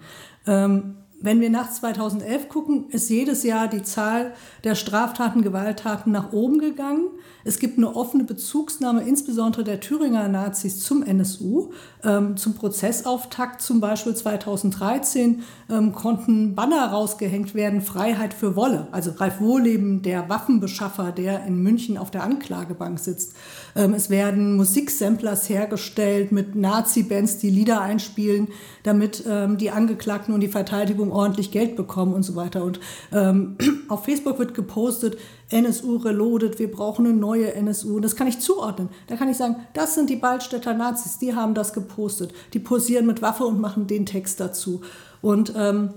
Ähm, 0.48 0.96
wenn 1.20 1.42
wir 1.42 1.50
nach 1.50 1.72
2011 1.72 2.50
gucken, 2.50 2.90
ist 2.90 3.10
jedes 3.10 3.44
Jahr 3.44 3.68
die 3.68 3.84
Zahl 3.84 4.34
der 4.64 4.76
Straftaten, 4.76 5.42
Gewalttaten 5.42 6.12
nach 6.12 6.34
oben 6.34 6.60
gegangen. 6.60 7.08
Es 7.48 7.60
gibt 7.60 7.78
eine 7.78 7.96
offene 7.96 8.24
Bezugsnahme, 8.24 9.04
insbesondere 9.04 9.64
der 9.64 9.80
Thüringer 9.80 10.28
Nazis 10.28 10.80
zum 10.80 11.04
NSU. 11.04 11.70
Ähm, 12.04 12.38
zum 12.38 12.56
Prozessauftakt 12.56 13.62
zum 13.62 13.80
Beispiel 13.80 14.16
2013 14.16 15.44
ähm, 15.70 15.94
konnten 15.94 16.56
Banner 16.56 16.88
rausgehängt 16.88 17.54
werden, 17.54 17.82
Freiheit 17.82 18.34
für 18.34 18.56
Wolle. 18.56 18.88
Also 18.92 19.12
Ralf 19.12 19.40
Wohleben, 19.40 20.02
der 20.02 20.28
Waffenbeschaffer, 20.28 21.12
der 21.12 21.46
in 21.46 21.62
München 21.62 22.00
auf 22.00 22.10
der 22.10 22.24
Anklagebank 22.24 22.98
sitzt. 22.98 23.36
Ähm, 23.76 23.94
es 23.94 24.10
werden 24.10 24.56
Musiksamplers 24.56 25.48
hergestellt 25.48 26.32
mit 26.32 26.56
Nazi-Bands, 26.56 27.38
die 27.38 27.52
Lieder 27.52 27.80
einspielen, 27.80 28.48
damit 28.82 29.24
ähm, 29.30 29.60
die 29.60 29.70
Angeklagten 29.70 30.34
und 30.34 30.42
die 30.42 30.48
Verteidigung 30.48 31.12
ordentlich 31.12 31.52
Geld 31.52 31.76
bekommen 31.76 32.16
und 32.16 32.24
so 32.24 32.36
weiter. 32.36 32.64
Und 32.64 32.80
ähm, 33.12 33.56
auf 33.88 34.06
Facebook 34.06 34.40
wird 34.40 34.56
gepostet, 34.56 35.18
NSU 35.50 35.98
reloaded, 35.98 36.58
wir 36.60 36.72
brauchen 36.72 37.06
eine 37.06 37.16
neue 37.16 37.54
NSU. 37.54 37.98
Und 37.98 38.02
das 38.02 38.16
kann 38.16 38.28
ich 38.28 38.40
zuordnen. 38.40 38.90
Da 39.08 39.16
kann 39.16 39.30
ich 39.30 39.38
sagen, 39.38 39.58
das 39.74 39.96
sind 39.96 40.10
die 40.10 40.16
Ballstädter 40.16 40.74
Nazis, 40.74 41.20
die 41.20 41.36
haben 41.36 41.54
das 41.54 41.74
gepostet. 41.74 42.34
Die 42.54 42.60
posieren 42.60 43.06
mit 43.06 43.22
Waffe 43.22 43.46
und 43.46 43.60
machen 43.60 43.88
den 43.88 44.06
Text 44.06 44.40
dazu. 44.40 44.82
Und 45.22 45.54
ähm, 45.56 45.90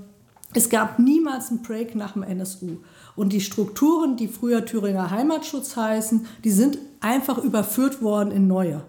es 0.54 0.68
gab 0.70 0.98
niemals 0.98 1.50
einen 1.50 1.62
Break 1.62 1.94
nach 1.94 2.12
dem 2.12 2.22
NSU. 2.22 2.78
Und 3.16 3.32
die 3.32 3.40
Strukturen, 3.40 4.16
die 4.16 4.28
früher 4.28 4.64
Thüringer 4.64 5.10
Heimatschutz 5.10 5.76
heißen, 5.76 6.26
die 6.44 6.50
sind 6.50 6.78
einfach 7.00 7.38
überführt 7.38 8.02
worden 8.02 8.30
in 8.30 8.46
neue. 8.46 8.82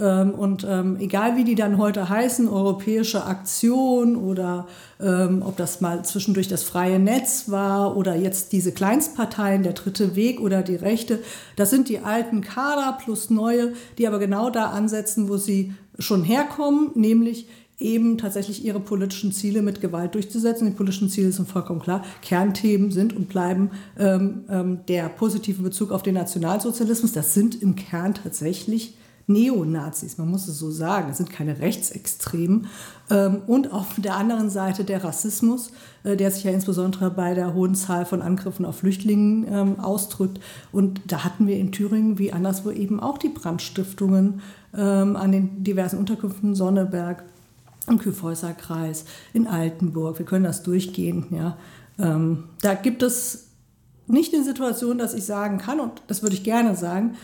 Ähm, 0.00 0.30
und 0.32 0.66
ähm, 0.68 0.96
egal 0.98 1.36
wie 1.36 1.44
die 1.44 1.54
dann 1.54 1.78
heute 1.78 2.08
heißen, 2.08 2.48
Europäische 2.48 3.24
Aktion 3.24 4.16
oder 4.16 4.66
ähm, 5.00 5.42
ob 5.44 5.56
das 5.56 5.80
mal 5.80 6.04
zwischendurch 6.04 6.48
das 6.48 6.64
freie 6.64 6.98
Netz 6.98 7.48
war 7.48 7.96
oder 7.96 8.16
jetzt 8.16 8.52
diese 8.52 8.72
Kleinstparteien, 8.72 9.62
der 9.62 9.74
dritte 9.74 10.16
Weg 10.16 10.40
oder 10.40 10.62
die 10.62 10.76
Rechte, 10.76 11.20
das 11.56 11.70
sind 11.70 11.88
die 11.88 12.00
alten 12.00 12.40
Kader 12.40 12.98
plus 13.02 13.30
neue, 13.30 13.72
die 13.98 14.08
aber 14.08 14.18
genau 14.18 14.50
da 14.50 14.70
ansetzen, 14.70 15.28
wo 15.28 15.36
sie 15.36 15.74
schon 15.98 16.24
herkommen, 16.24 16.90
nämlich 16.94 17.46
eben 17.78 18.18
tatsächlich 18.18 18.64
ihre 18.64 18.80
politischen 18.80 19.32
Ziele 19.32 19.62
mit 19.62 19.80
Gewalt 19.80 20.14
durchzusetzen. 20.14 20.66
Die 20.66 20.74
politischen 20.74 21.10
Ziele 21.10 21.32
sind 21.32 21.48
vollkommen 21.48 21.80
klar. 21.80 22.04
Kernthemen 22.22 22.90
sind 22.90 23.14
und 23.14 23.28
bleiben 23.28 23.70
ähm, 23.98 24.44
ähm, 24.48 24.78
der 24.88 25.08
positive 25.08 25.62
Bezug 25.62 25.90
auf 25.90 26.02
den 26.02 26.14
Nationalsozialismus. 26.14 27.12
Das 27.12 27.34
sind 27.34 27.60
im 27.60 27.74
Kern 27.74 28.14
tatsächlich 28.14 28.94
Neonazis, 29.26 30.18
man 30.18 30.28
muss 30.28 30.48
es 30.48 30.58
so 30.58 30.70
sagen, 30.70 31.10
es 31.10 31.16
sind 31.16 31.30
keine 31.30 31.58
Rechtsextremen. 31.58 32.66
Ähm, 33.10 33.42
und 33.46 33.72
auf 33.72 33.94
der 33.96 34.16
anderen 34.16 34.50
Seite 34.50 34.84
der 34.84 35.02
Rassismus, 35.02 35.70
äh, 36.04 36.16
der 36.16 36.30
sich 36.30 36.44
ja 36.44 36.50
insbesondere 36.50 37.10
bei 37.10 37.34
der 37.34 37.54
hohen 37.54 37.74
Zahl 37.74 38.04
von 38.04 38.22
Angriffen 38.22 38.66
auf 38.66 38.78
Flüchtlingen 38.78 39.46
ähm, 39.48 39.80
ausdrückt. 39.80 40.40
Und 40.72 41.00
da 41.06 41.24
hatten 41.24 41.46
wir 41.46 41.56
in 41.56 41.72
Thüringen 41.72 42.18
wie 42.18 42.32
anderswo 42.32 42.70
eben 42.70 43.00
auch 43.00 43.18
die 43.18 43.30
Brandstiftungen 43.30 44.42
ähm, 44.76 45.16
an 45.16 45.32
den 45.32 45.64
diversen 45.64 45.98
Unterkünften 45.98 46.54
Sonneberg, 46.54 47.24
im 47.86 47.98
Kreis, 47.98 49.04
in 49.34 49.46
Altenburg. 49.46 50.18
Wir 50.18 50.24
können 50.24 50.44
das 50.44 50.62
durchgehen. 50.62 51.26
Ja. 51.30 51.58
da 51.98 52.74
gibt 52.74 53.02
es 53.02 53.48
nicht 54.06 54.34
eine 54.34 54.42
Situation, 54.42 54.96
dass 54.96 55.12
ich 55.12 55.24
sagen 55.24 55.58
kann, 55.58 55.80
und 55.80 56.02
das 56.06 56.22
würde 56.22 56.34
ich 56.34 56.44
gerne 56.44 56.76
sagen, 56.76 57.16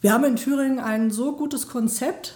wir 0.00 0.12
haben 0.12 0.24
in 0.24 0.36
Thüringen 0.36 0.78
ein 0.78 1.10
so 1.10 1.36
gutes 1.36 1.68
Konzept, 1.68 2.34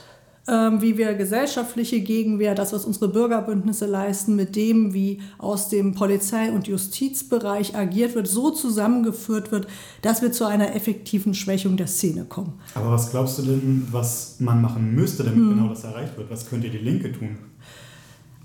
ähm, 0.48 0.80
wie 0.80 0.96
wir 0.96 1.14
gesellschaftliche 1.14 2.00
Gegenwehr, 2.00 2.54
das, 2.54 2.72
was 2.72 2.84
unsere 2.84 3.08
Bürgerbündnisse 3.08 3.86
leisten, 3.86 4.34
mit 4.36 4.56
dem, 4.56 4.94
wie 4.94 5.20
aus 5.38 5.68
dem 5.68 5.94
Polizei- 5.94 6.50
und 6.50 6.66
Justizbereich 6.66 7.76
agiert 7.76 8.14
wird, 8.14 8.26
so 8.26 8.50
zusammengeführt 8.50 9.52
wird, 9.52 9.68
dass 10.02 10.22
wir 10.22 10.32
zu 10.32 10.46
einer 10.46 10.74
effektiven 10.74 11.34
Schwächung 11.34 11.76
der 11.76 11.86
Szene 11.86 12.24
kommen. 12.24 12.54
Aber 12.74 12.90
was 12.90 13.10
glaubst 13.10 13.38
du 13.38 13.42
denn, 13.42 13.86
was 13.90 14.36
man 14.40 14.62
machen 14.62 14.94
müsste, 14.94 15.24
damit 15.24 15.38
hm. 15.38 15.50
genau 15.50 15.68
das 15.68 15.84
erreicht 15.84 16.16
wird? 16.16 16.30
Was 16.30 16.48
könnte 16.48 16.70
die 16.70 16.78
Linke 16.78 17.12
tun? 17.12 17.38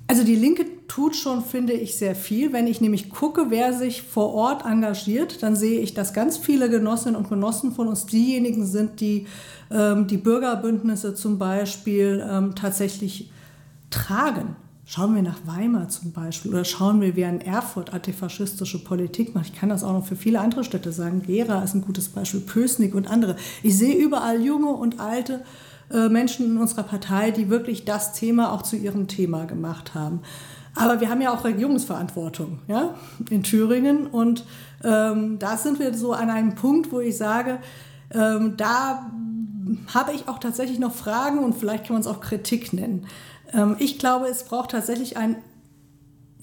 Also 0.07 0.23
die 0.23 0.35
Linke 0.35 0.65
tut 0.87 1.15
schon, 1.15 1.43
finde 1.43 1.73
ich, 1.73 1.97
sehr 1.97 2.15
viel. 2.15 2.53
Wenn 2.53 2.67
ich 2.67 2.81
nämlich 2.81 3.09
gucke, 3.09 3.47
wer 3.49 3.73
sich 3.73 4.01
vor 4.01 4.33
Ort 4.33 4.65
engagiert, 4.65 5.41
dann 5.43 5.55
sehe 5.55 5.79
ich, 5.79 5.93
dass 5.93 6.13
ganz 6.13 6.37
viele 6.37 6.69
Genossinnen 6.69 7.15
und 7.15 7.29
Genossen 7.29 7.73
von 7.73 7.87
uns 7.87 8.05
diejenigen 8.05 8.65
sind, 8.65 8.99
die 8.99 9.27
ähm, 9.71 10.07
die 10.07 10.17
Bürgerbündnisse 10.17 11.15
zum 11.15 11.37
Beispiel 11.37 12.25
ähm, 12.29 12.55
tatsächlich 12.55 13.31
tragen. 13.89 14.55
Schauen 14.87 15.15
wir 15.15 15.23
nach 15.23 15.39
Weimar 15.45 15.89
zum 15.89 16.11
Beispiel 16.11 16.51
oder 16.51 16.63
schauen 16.63 17.01
wir, 17.01 17.15
wie 17.15 17.23
in 17.23 17.41
Erfurt 17.41 17.91
antifaschistische 17.91 18.83
Politik 18.83 19.33
macht. 19.33 19.47
Ich 19.47 19.55
kann 19.55 19.69
das 19.69 19.83
auch 19.83 19.93
noch 19.93 20.05
für 20.05 20.15
viele 20.15 20.39
andere 20.39 20.63
Städte 20.63 20.91
sagen. 20.91 21.23
Gera 21.25 21.63
ist 21.63 21.73
ein 21.73 21.81
gutes 21.81 22.09
Beispiel, 22.09 22.41
Pösnik 22.41 22.93
und 22.93 23.09
andere. 23.09 23.35
Ich 23.63 23.75
sehe 23.75 23.95
überall 23.95 24.43
junge 24.43 24.69
und 24.69 24.99
alte 24.99 25.43
äh, 25.91 26.07
Menschen 26.09 26.45
in 26.45 26.57
unserer 26.57 26.83
Partei, 26.83 27.31
die 27.31 27.49
wirklich 27.49 27.85
das 27.85 28.13
Thema 28.13 28.51
auch 28.51 28.61
zu 28.61 28.75
ihrem 28.75 29.07
Thema 29.07 29.45
gemacht 29.45 29.95
haben. 29.95 30.19
Aber 30.75 30.99
wir 30.99 31.09
haben 31.09 31.21
ja 31.21 31.33
auch 31.33 31.43
Regierungsverantwortung 31.43 32.59
ja, 32.67 32.95
in 33.29 33.43
Thüringen 33.43 34.07
und 34.07 34.45
ähm, 34.83 35.39
da 35.39 35.57
sind 35.57 35.79
wir 35.79 35.93
so 35.93 36.11
an 36.13 36.29
einem 36.29 36.55
Punkt, 36.55 36.91
wo 36.91 36.99
ich 36.99 37.17
sage, 37.17 37.59
ähm, 38.13 38.55
da 38.57 39.09
habe 39.93 40.11
ich 40.13 40.27
auch 40.27 40.39
tatsächlich 40.39 40.79
noch 40.79 40.93
Fragen 40.93 41.39
und 41.39 41.55
vielleicht 41.55 41.85
kann 41.85 41.95
man 41.95 42.01
es 42.01 42.07
auch 42.07 42.19
Kritik 42.19 42.73
nennen. 42.73 43.07
Ähm, 43.53 43.77
ich 43.79 43.99
glaube, 43.99 44.27
es 44.27 44.43
braucht 44.43 44.71
tatsächlich 44.71 45.17
ein 45.17 45.37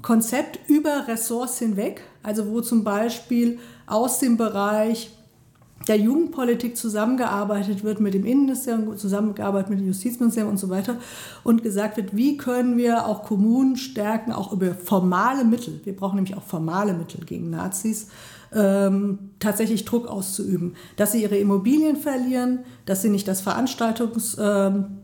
Konzept 0.00 0.58
über 0.68 1.06
Ressorts 1.06 1.58
hinweg, 1.58 2.02
also 2.22 2.48
wo 2.48 2.60
zum 2.60 2.84
Beispiel 2.84 3.60
aus 3.86 4.18
dem 4.18 4.36
Bereich 4.36 5.10
der 5.88 5.98
Jugendpolitik 5.98 6.76
zusammengearbeitet 6.76 7.84
wird 7.84 8.00
mit 8.00 8.14
dem 8.14 8.24
Innenministerium, 8.24 8.96
zusammengearbeitet 8.96 9.70
mit 9.70 9.80
dem 9.80 9.86
Justizministerium 9.86 10.52
und 10.52 10.58
so 10.58 10.70
weiter 10.70 10.96
und 11.44 11.62
gesagt 11.62 11.96
wird, 11.96 12.16
wie 12.16 12.36
können 12.36 12.76
wir 12.76 13.06
auch 13.06 13.24
Kommunen 13.24 13.76
stärken, 13.76 14.32
auch 14.32 14.52
über 14.52 14.74
formale 14.74 15.44
Mittel, 15.44 15.80
wir 15.84 15.96
brauchen 15.96 16.16
nämlich 16.16 16.36
auch 16.36 16.42
formale 16.42 16.94
Mittel 16.94 17.24
gegen 17.24 17.50
Nazis, 17.50 18.08
ähm, 18.54 19.30
tatsächlich 19.38 19.84
Druck 19.84 20.06
auszuüben, 20.06 20.74
dass 20.96 21.12
sie 21.12 21.22
ihre 21.22 21.36
Immobilien 21.36 21.96
verlieren, 21.96 22.60
dass 22.84 23.02
sie 23.02 23.10
nicht 23.10 23.28
das 23.28 23.40
Veranstaltungs... 23.40 24.36
Ähm, 24.40 24.98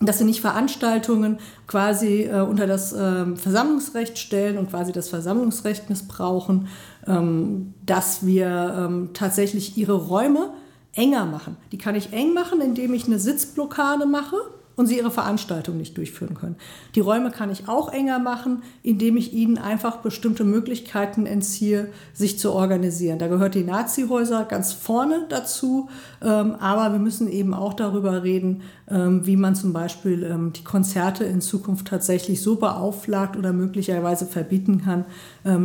dass 0.00 0.18
sie 0.18 0.24
nicht 0.24 0.40
Veranstaltungen 0.40 1.38
quasi 1.66 2.24
äh, 2.24 2.40
unter 2.40 2.66
das 2.66 2.92
äh, 2.92 3.36
Versammlungsrecht 3.36 4.18
stellen 4.18 4.58
und 4.58 4.70
quasi 4.70 4.92
das 4.92 5.08
Versammlungsrecht 5.08 5.88
missbrauchen, 5.88 6.68
ähm, 7.06 7.74
dass 7.86 8.26
wir 8.26 8.74
ähm, 8.76 9.10
tatsächlich 9.14 9.76
ihre 9.76 9.94
Räume 9.94 10.50
enger 10.94 11.26
machen. 11.26 11.56
Die 11.72 11.78
kann 11.78 11.94
ich 11.94 12.12
eng 12.12 12.34
machen, 12.34 12.60
indem 12.60 12.94
ich 12.94 13.06
eine 13.06 13.18
Sitzblockade 13.18 14.06
mache 14.06 14.36
und 14.76 14.86
sie 14.86 14.98
ihre 14.98 15.10
Veranstaltung 15.10 15.76
nicht 15.76 15.96
durchführen 15.96 16.34
können. 16.34 16.56
Die 16.94 17.00
Räume 17.00 17.30
kann 17.30 17.50
ich 17.50 17.68
auch 17.68 17.92
enger 17.92 18.18
machen, 18.18 18.62
indem 18.82 19.16
ich 19.16 19.32
ihnen 19.32 19.58
einfach 19.58 19.98
bestimmte 19.98 20.44
Möglichkeiten 20.44 21.26
entziehe, 21.26 21.88
sich 22.12 22.38
zu 22.38 22.52
organisieren. 22.52 23.18
Da 23.18 23.28
gehört 23.28 23.54
die 23.54 23.64
Nazi-Häuser 23.64 24.44
ganz 24.44 24.72
vorne 24.72 25.26
dazu, 25.28 25.88
ähm, 26.22 26.56
aber 26.56 26.92
wir 26.92 26.98
müssen 26.98 27.30
eben 27.30 27.54
auch 27.54 27.74
darüber 27.74 28.22
reden, 28.22 28.62
ähm, 28.88 29.26
wie 29.26 29.36
man 29.36 29.54
zum 29.54 29.72
Beispiel 29.72 30.24
ähm, 30.24 30.52
die 30.52 30.64
Konzerte 30.64 31.24
in 31.24 31.40
Zukunft 31.40 31.86
tatsächlich 31.86 32.42
so 32.42 32.56
beauflagt 32.56 33.36
oder 33.36 33.52
möglicherweise 33.52 34.26
verbieten 34.26 34.82
kann, 34.82 35.04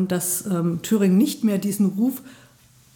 dass 0.08 0.48
Thüringen 0.82 1.18
nicht 1.18 1.44
mehr 1.44 1.58
diesen 1.58 1.88
Ruf, 1.88 2.22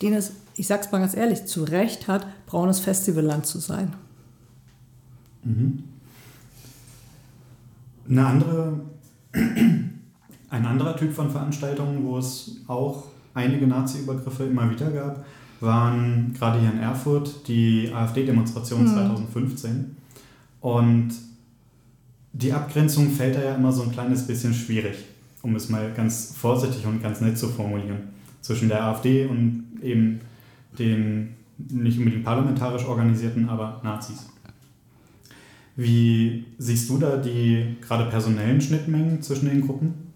den 0.02 0.14
es, 0.14 0.34
ich 0.56 0.68
sage 0.68 0.84
es 0.86 0.92
mal 0.92 1.00
ganz 1.00 1.16
ehrlich, 1.16 1.46
zu 1.46 1.64
Recht 1.64 2.08
hat, 2.08 2.28
braunes 2.46 2.80
Festivalland 2.80 3.46
zu 3.46 3.60
sein. 3.60 3.94
Mhm. 5.44 5.84
Eine 8.10 8.26
andere, 8.26 8.82
ein 9.34 10.66
anderer 10.66 10.96
Typ 10.96 11.14
von 11.14 11.30
Veranstaltungen, 11.30 12.04
wo 12.04 12.18
es 12.18 12.62
auch 12.68 13.06
einige 13.34 13.68
Nazi-Übergriffe 13.68 14.44
immer 14.46 14.70
wieder 14.70 14.90
gab, 14.92 15.26
waren 15.60 16.34
gerade 16.38 16.60
hier 16.60 16.72
in 16.72 16.80
Erfurt 16.80 17.48
die 17.48 17.92
AfD-Demonstration 17.94 18.84
mhm. 18.84 18.88
2015. 18.88 19.96
Und 20.62 21.10
die 22.34 22.52
Abgrenzung 22.52 23.10
fällt 23.10 23.36
da 23.36 23.44
ja 23.44 23.56
immer 23.56 23.72
so 23.72 23.84
ein 23.84 23.92
kleines 23.92 24.28
bisschen 24.28 24.54
schwierig, 24.54 24.98
um 25.42 25.56
es 25.56 25.70
mal 25.70 25.92
ganz 25.96 26.34
vorsichtig 26.36 26.86
und 26.86 27.02
ganz 27.02 27.22
nett 27.22 27.38
zu 27.38 27.48
formulieren, 27.48 28.10
zwischen 28.42 28.70
der 28.70 28.84
AfD 28.84 29.26
und 29.26 29.66
eben 29.82 30.20
den 30.78 31.36
nicht 31.58 31.98
unbedingt 32.00 32.26
parlamentarisch 32.26 32.86
organisierten, 32.86 33.48
aber 33.48 33.80
Nazis. 33.84 34.33
Wie 35.76 36.46
siehst 36.58 36.90
du 36.90 36.98
da 36.98 37.18
die 37.18 37.78
gerade 37.82 38.06
personellen 38.10 38.62
Schnittmengen 38.62 39.22
zwischen 39.22 39.50
den 39.50 39.66
Gruppen? 39.66 40.14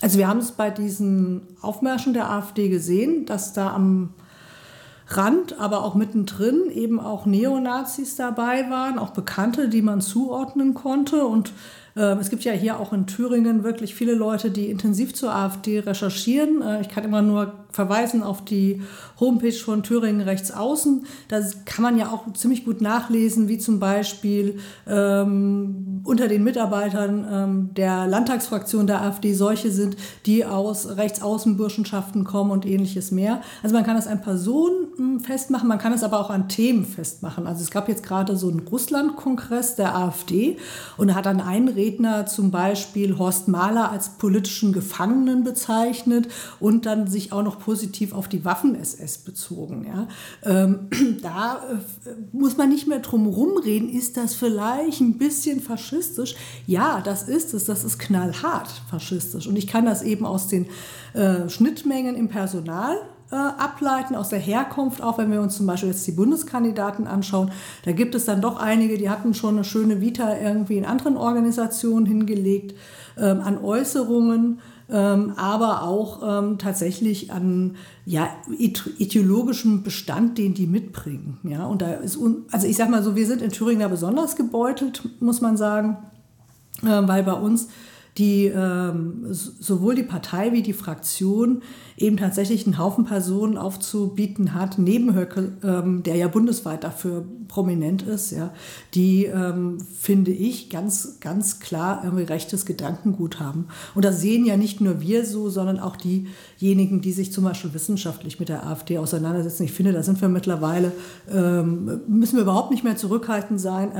Also 0.00 0.18
wir 0.18 0.26
haben 0.26 0.40
es 0.40 0.52
bei 0.52 0.70
diesen 0.70 1.42
Aufmärschen 1.60 2.12
der 2.12 2.30
AfD 2.30 2.68
gesehen, 2.68 3.24
dass 3.26 3.52
da 3.52 3.72
am 3.72 4.10
Rand, 5.06 5.60
aber 5.60 5.84
auch 5.84 5.94
mittendrin 5.94 6.70
eben 6.74 6.98
auch 6.98 7.26
Neonazis 7.26 8.16
dabei 8.16 8.68
waren, 8.70 8.98
auch 8.98 9.10
Bekannte, 9.10 9.68
die 9.68 9.82
man 9.82 10.00
zuordnen 10.00 10.74
konnte. 10.74 11.24
Und 11.26 11.52
Ähm, 11.94 12.18
es 12.18 12.30
gibt 12.30 12.44
ja 12.44 12.52
hier 12.52 12.80
auch 12.80 12.92
in 12.92 13.06
Thüringen 13.06 13.64
wirklich 13.64 13.94
viele 13.94 14.14
Leute, 14.14 14.50
die 14.50 14.70
intensiv 14.70 15.14
zur 15.14 15.34
AfD 15.34 15.80
recherchieren. 15.80 16.62
Äh, 16.62 16.80
ich 16.80 16.88
kann 16.88 17.04
immer 17.04 17.20
nur 17.20 17.52
verweisen 17.72 18.22
auf 18.22 18.44
die 18.44 18.82
Homepage 19.18 19.52
von 19.52 19.82
Thüringen 19.82 20.20
Rechtsaußen. 20.20 21.06
Da 21.28 21.40
kann 21.64 21.82
man 21.82 21.98
ja 21.98 22.10
auch 22.10 22.32
ziemlich 22.34 22.64
gut 22.64 22.80
nachlesen, 22.80 23.48
wie 23.48 23.58
zum 23.58 23.80
Beispiel 23.80 24.58
ähm, 24.86 26.02
unter 26.04 26.28
den 26.28 26.44
Mitarbeitern 26.44 27.26
ähm, 27.30 27.70
der 27.74 28.06
Landtagsfraktion 28.06 28.86
der 28.86 29.02
AfD 29.02 29.32
solche 29.34 29.70
sind, 29.70 29.96
die 30.26 30.44
aus 30.44 30.96
Rechtsaußenburschenschaften 30.96 32.24
kommen 32.24 32.50
und 32.50 32.66
ähnliches 32.66 33.10
mehr. 33.10 33.40
Also 33.62 33.74
man 33.74 33.84
kann 33.84 33.96
es 33.96 34.06
an 34.06 34.20
Personen 34.20 34.88
hm, 34.96 35.20
festmachen, 35.20 35.68
man 35.68 35.78
kann 35.78 35.92
es 35.92 36.02
aber 36.02 36.20
auch 36.20 36.30
an 36.30 36.48
Themen 36.48 36.84
festmachen. 36.84 37.46
Also 37.46 37.62
es 37.62 37.70
gab 37.70 37.88
jetzt 37.88 38.02
gerade 38.02 38.36
so 38.36 38.48
einen 38.48 38.60
Russland-Kongress 38.60 39.76
der 39.76 39.96
AfD 39.96 40.58
und 40.96 41.08
da 41.08 41.14
hat 41.14 41.26
dann 41.26 41.40
ein 41.40 41.68
Redner 41.68 42.26
zum 42.26 42.50
Beispiel 42.50 43.18
Horst 43.18 43.48
Mahler 43.48 43.90
als 43.90 44.10
politischen 44.10 44.72
Gefangenen 44.72 45.44
bezeichnet 45.44 46.28
und 46.60 46.86
dann 46.86 47.06
sich 47.06 47.32
auch 47.32 47.42
noch 47.42 47.61
positiv 47.62 48.12
auf 48.12 48.28
die 48.28 48.44
Waffen-SS 48.44 49.18
bezogen. 49.18 49.86
Ja. 49.86 50.08
Ähm, 50.44 50.88
da 51.22 51.56
äh, 51.56 52.10
muss 52.32 52.56
man 52.56 52.68
nicht 52.68 52.88
mehr 52.88 52.98
drum 52.98 53.26
rumreden, 53.26 53.88
ist 53.88 54.16
das 54.16 54.34
vielleicht 54.34 55.00
ein 55.00 55.18
bisschen 55.18 55.60
faschistisch? 55.60 56.34
Ja, 56.66 57.00
das 57.00 57.28
ist 57.28 57.54
es, 57.54 57.64
das 57.64 57.84
ist 57.84 57.98
knallhart 57.98 58.68
faschistisch. 58.90 59.46
Und 59.46 59.56
ich 59.56 59.66
kann 59.66 59.86
das 59.86 60.02
eben 60.02 60.26
aus 60.26 60.48
den 60.48 60.66
äh, 61.14 61.48
Schnittmengen 61.48 62.16
im 62.16 62.28
Personal 62.28 62.96
äh, 63.30 63.36
ableiten, 63.36 64.14
aus 64.14 64.28
der 64.28 64.40
Herkunft, 64.40 65.02
auch 65.02 65.18
wenn 65.18 65.30
wir 65.30 65.40
uns 65.40 65.56
zum 65.56 65.66
Beispiel 65.66 65.88
jetzt 65.90 66.06
die 66.06 66.12
Bundeskandidaten 66.12 67.06
anschauen. 67.06 67.50
Da 67.84 67.92
gibt 67.92 68.14
es 68.14 68.26
dann 68.26 68.40
doch 68.40 68.56
einige, 68.56 68.98
die 68.98 69.08
hatten 69.08 69.34
schon 69.34 69.54
eine 69.54 69.64
schöne 69.64 70.00
Vita 70.00 70.36
irgendwie 70.36 70.76
in 70.78 70.84
anderen 70.84 71.16
Organisationen 71.16 72.06
hingelegt, 72.06 72.76
ähm, 73.16 73.40
an 73.40 73.58
Äußerungen 73.58 74.60
ähm, 74.92 75.32
aber 75.36 75.82
auch 75.82 76.20
ähm, 76.22 76.58
tatsächlich 76.58 77.32
an 77.32 77.76
ja, 78.04 78.28
ideologischem 78.98 79.82
Bestand, 79.82 80.36
den 80.36 80.52
die 80.52 80.66
mitbringen. 80.66 81.38
Ja, 81.44 81.64
und 81.66 81.80
da 81.80 81.94
ist, 81.94 82.18
also 82.50 82.66
ich 82.66 82.76
sag 82.76 82.90
mal 82.90 83.02
so, 83.02 83.16
wir 83.16 83.26
sind 83.26 83.40
in 83.40 83.50
Thüringen 83.50 83.80
da 83.80 83.88
besonders 83.88 84.36
gebeutelt, 84.36 85.02
muss 85.20 85.40
man 85.40 85.56
sagen, 85.56 85.96
äh, 86.82 87.08
weil 87.08 87.22
bei 87.22 87.32
uns 87.32 87.68
die 88.18 88.46
ähm, 88.46 89.24
sowohl 89.30 89.94
die 89.94 90.02
Partei 90.02 90.52
wie 90.52 90.62
die 90.62 90.74
Fraktion 90.74 91.62
eben 91.96 92.18
tatsächlich 92.18 92.66
einen 92.66 92.76
Haufen 92.78 93.04
Personen 93.04 93.56
aufzubieten 93.56 94.52
hat, 94.52 94.78
neben 94.78 95.14
Höcke, 95.14 95.52
ähm, 95.62 96.02
der 96.02 96.16
ja 96.16 96.28
bundesweit 96.28 96.84
dafür 96.84 97.24
prominent 97.48 98.02
ist, 98.02 98.30
ja, 98.30 98.52
die, 98.94 99.26
ähm, 99.26 99.78
finde 99.80 100.30
ich, 100.30 100.68
ganz, 100.68 101.20
ganz 101.20 101.60
klar 101.60 102.02
irgendwie 102.04 102.24
rechtes 102.24 102.66
Gedankengut 102.66 103.40
haben. 103.40 103.68
Und 103.94 104.04
das 104.04 104.20
sehen 104.20 104.44
ja 104.44 104.56
nicht 104.56 104.80
nur 104.80 105.00
wir 105.00 105.24
so, 105.24 105.48
sondern 105.48 105.78
auch 105.78 105.96
diejenigen, 106.62 107.00
die 107.00 107.12
sich 107.12 107.32
zum 107.32 107.44
Beispiel 107.44 107.74
wissenschaftlich 107.74 108.38
mit 108.38 108.48
der 108.48 108.64
AfD 108.64 108.98
auseinandersetzen. 108.98 109.64
Ich 109.64 109.72
finde, 109.72 109.92
da 109.92 110.02
sind 110.02 110.20
wir 110.20 110.28
mittlerweile, 110.28 110.92
ähm, 111.30 112.00
müssen 112.06 112.36
wir 112.36 112.42
überhaupt 112.42 112.70
nicht 112.70 112.84
mehr 112.84 112.96
zurückhaltend 112.96 113.60
sein. 113.60 113.90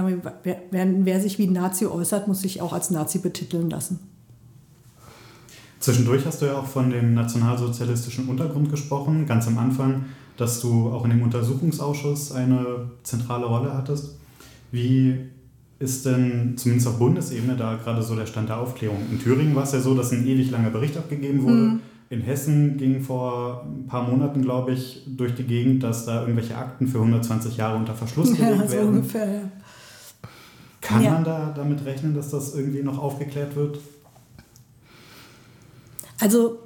Wer, 0.44 0.62
wer, 0.70 0.86
wer 1.04 1.20
sich 1.20 1.38
wie 1.38 1.48
ein 1.48 1.52
Nazi 1.52 1.86
äußert, 1.86 2.28
muss 2.28 2.40
sich 2.40 2.62
auch 2.62 2.72
als 2.72 2.90
Nazi 2.90 3.18
betiteln 3.18 3.68
lassen. 3.68 3.98
Zwischendurch 5.80 6.24
hast 6.24 6.40
du 6.40 6.46
ja 6.46 6.56
auch 6.56 6.66
von 6.66 6.90
dem 6.90 7.14
nationalsozialistischen 7.14 8.28
Untergrund 8.28 8.70
gesprochen, 8.70 9.26
ganz 9.26 9.48
am 9.48 9.58
Anfang, 9.58 10.04
dass 10.36 10.60
du 10.60 10.90
auch 10.90 11.04
in 11.04 11.10
dem 11.10 11.22
Untersuchungsausschuss 11.22 12.30
eine 12.30 12.90
zentrale 13.02 13.46
Rolle 13.46 13.74
hattest. 13.74 14.14
Wie 14.70 15.16
ist 15.80 16.06
denn 16.06 16.54
zumindest 16.56 16.86
auf 16.86 16.98
Bundesebene 17.00 17.56
da 17.56 17.74
gerade 17.74 18.00
so 18.04 18.14
der 18.14 18.26
Stand 18.26 18.50
der 18.50 18.58
Aufklärung? 18.58 18.98
In 19.10 19.18
Thüringen 19.18 19.56
war 19.56 19.64
es 19.64 19.72
ja 19.72 19.80
so, 19.80 19.96
dass 19.96 20.12
ein 20.12 20.24
ewig 20.24 20.52
langer 20.52 20.70
Bericht 20.70 20.96
abgegeben 20.96 21.42
wurde. 21.42 21.56
Mhm. 21.56 21.80
In 22.12 22.20
Hessen 22.20 22.76
ging 22.76 23.00
vor 23.00 23.64
ein 23.64 23.86
paar 23.86 24.06
Monaten, 24.06 24.42
glaube 24.42 24.72
ich, 24.72 25.02
durch 25.06 25.34
die 25.34 25.44
Gegend, 25.44 25.82
dass 25.82 26.04
da 26.04 26.20
irgendwelche 26.20 26.54
Akten 26.54 26.86
für 26.86 26.98
120 26.98 27.56
Jahre 27.56 27.78
unter 27.78 27.94
Verschluss 27.94 28.34
gelegt 28.36 28.60
ja, 28.60 28.66
so 28.66 28.72
werden. 28.74 28.88
Ungefähr, 28.88 29.26
ja. 29.26 29.40
Kann 30.82 31.02
ja. 31.02 31.12
man 31.12 31.24
da 31.24 31.54
damit 31.56 31.86
rechnen, 31.86 32.14
dass 32.14 32.28
das 32.28 32.54
irgendwie 32.54 32.82
noch 32.82 32.98
aufgeklärt 32.98 33.56
wird? 33.56 33.78
Also 36.20 36.58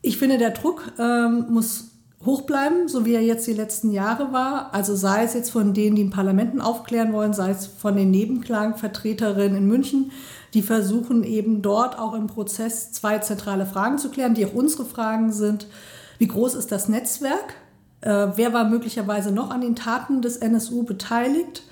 ich 0.00 0.16
finde, 0.16 0.38
der 0.38 0.50
Druck 0.50 0.92
ähm, 0.96 1.46
muss 1.50 1.90
hoch 2.24 2.42
bleiben, 2.42 2.86
so 2.86 3.04
wie 3.04 3.14
er 3.14 3.20
jetzt 3.20 3.48
die 3.48 3.52
letzten 3.52 3.90
Jahre 3.90 4.32
war. 4.32 4.72
Also 4.72 4.94
sei 4.94 5.24
es 5.24 5.34
jetzt 5.34 5.50
von 5.50 5.74
denen, 5.74 5.96
die 5.96 6.02
in 6.02 6.10
Parlamenten 6.10 6.60
aufklären 6.60 7.12
wollen, 7.12 7.32
sei 7.32 7.50
es 7.50 7.66
von 7.66 7.96
den 7.96 8.12
Nebenklagenvertreterinnen 8.12 9.58
in 9.58 9.66
München, 9.66 10.12
die 10.54 10.62
versuchen 10.62 11.24
eben 11.24 11.62
dort 11.62 11.98
auch 11.98 12.14
im 12.14 12.28
Prozess 12.28 12.92
zwei 12.92 13.18
zentrale 13.18 13.66
Fragen 13.66 13.98
zu 13.98 14.08
klären, 14.08 14.34
die 14.34 14.46
auch 14.46 14.54
unsere 14.54 14.84
Fragen 14.84 15.32
sind. 15.32 15.66
Wie 16.18 16.28
groß 16.28 16.54
ist 16.54 16.70
das 16.70 16.88
Netzwerk? 16.88 17.54
Äh, 18.00 18.28
wer 18.36 18.52
war 18.52 18.64
möglicherweise 18.64 19.32
noch 19.32 19.50
an 19.50 19.60
den 19.60 19.74
Taten 19.74 20.22
des 20.22 20.36
NSU 20.36 20.84
beteiligt? 20.84 21.64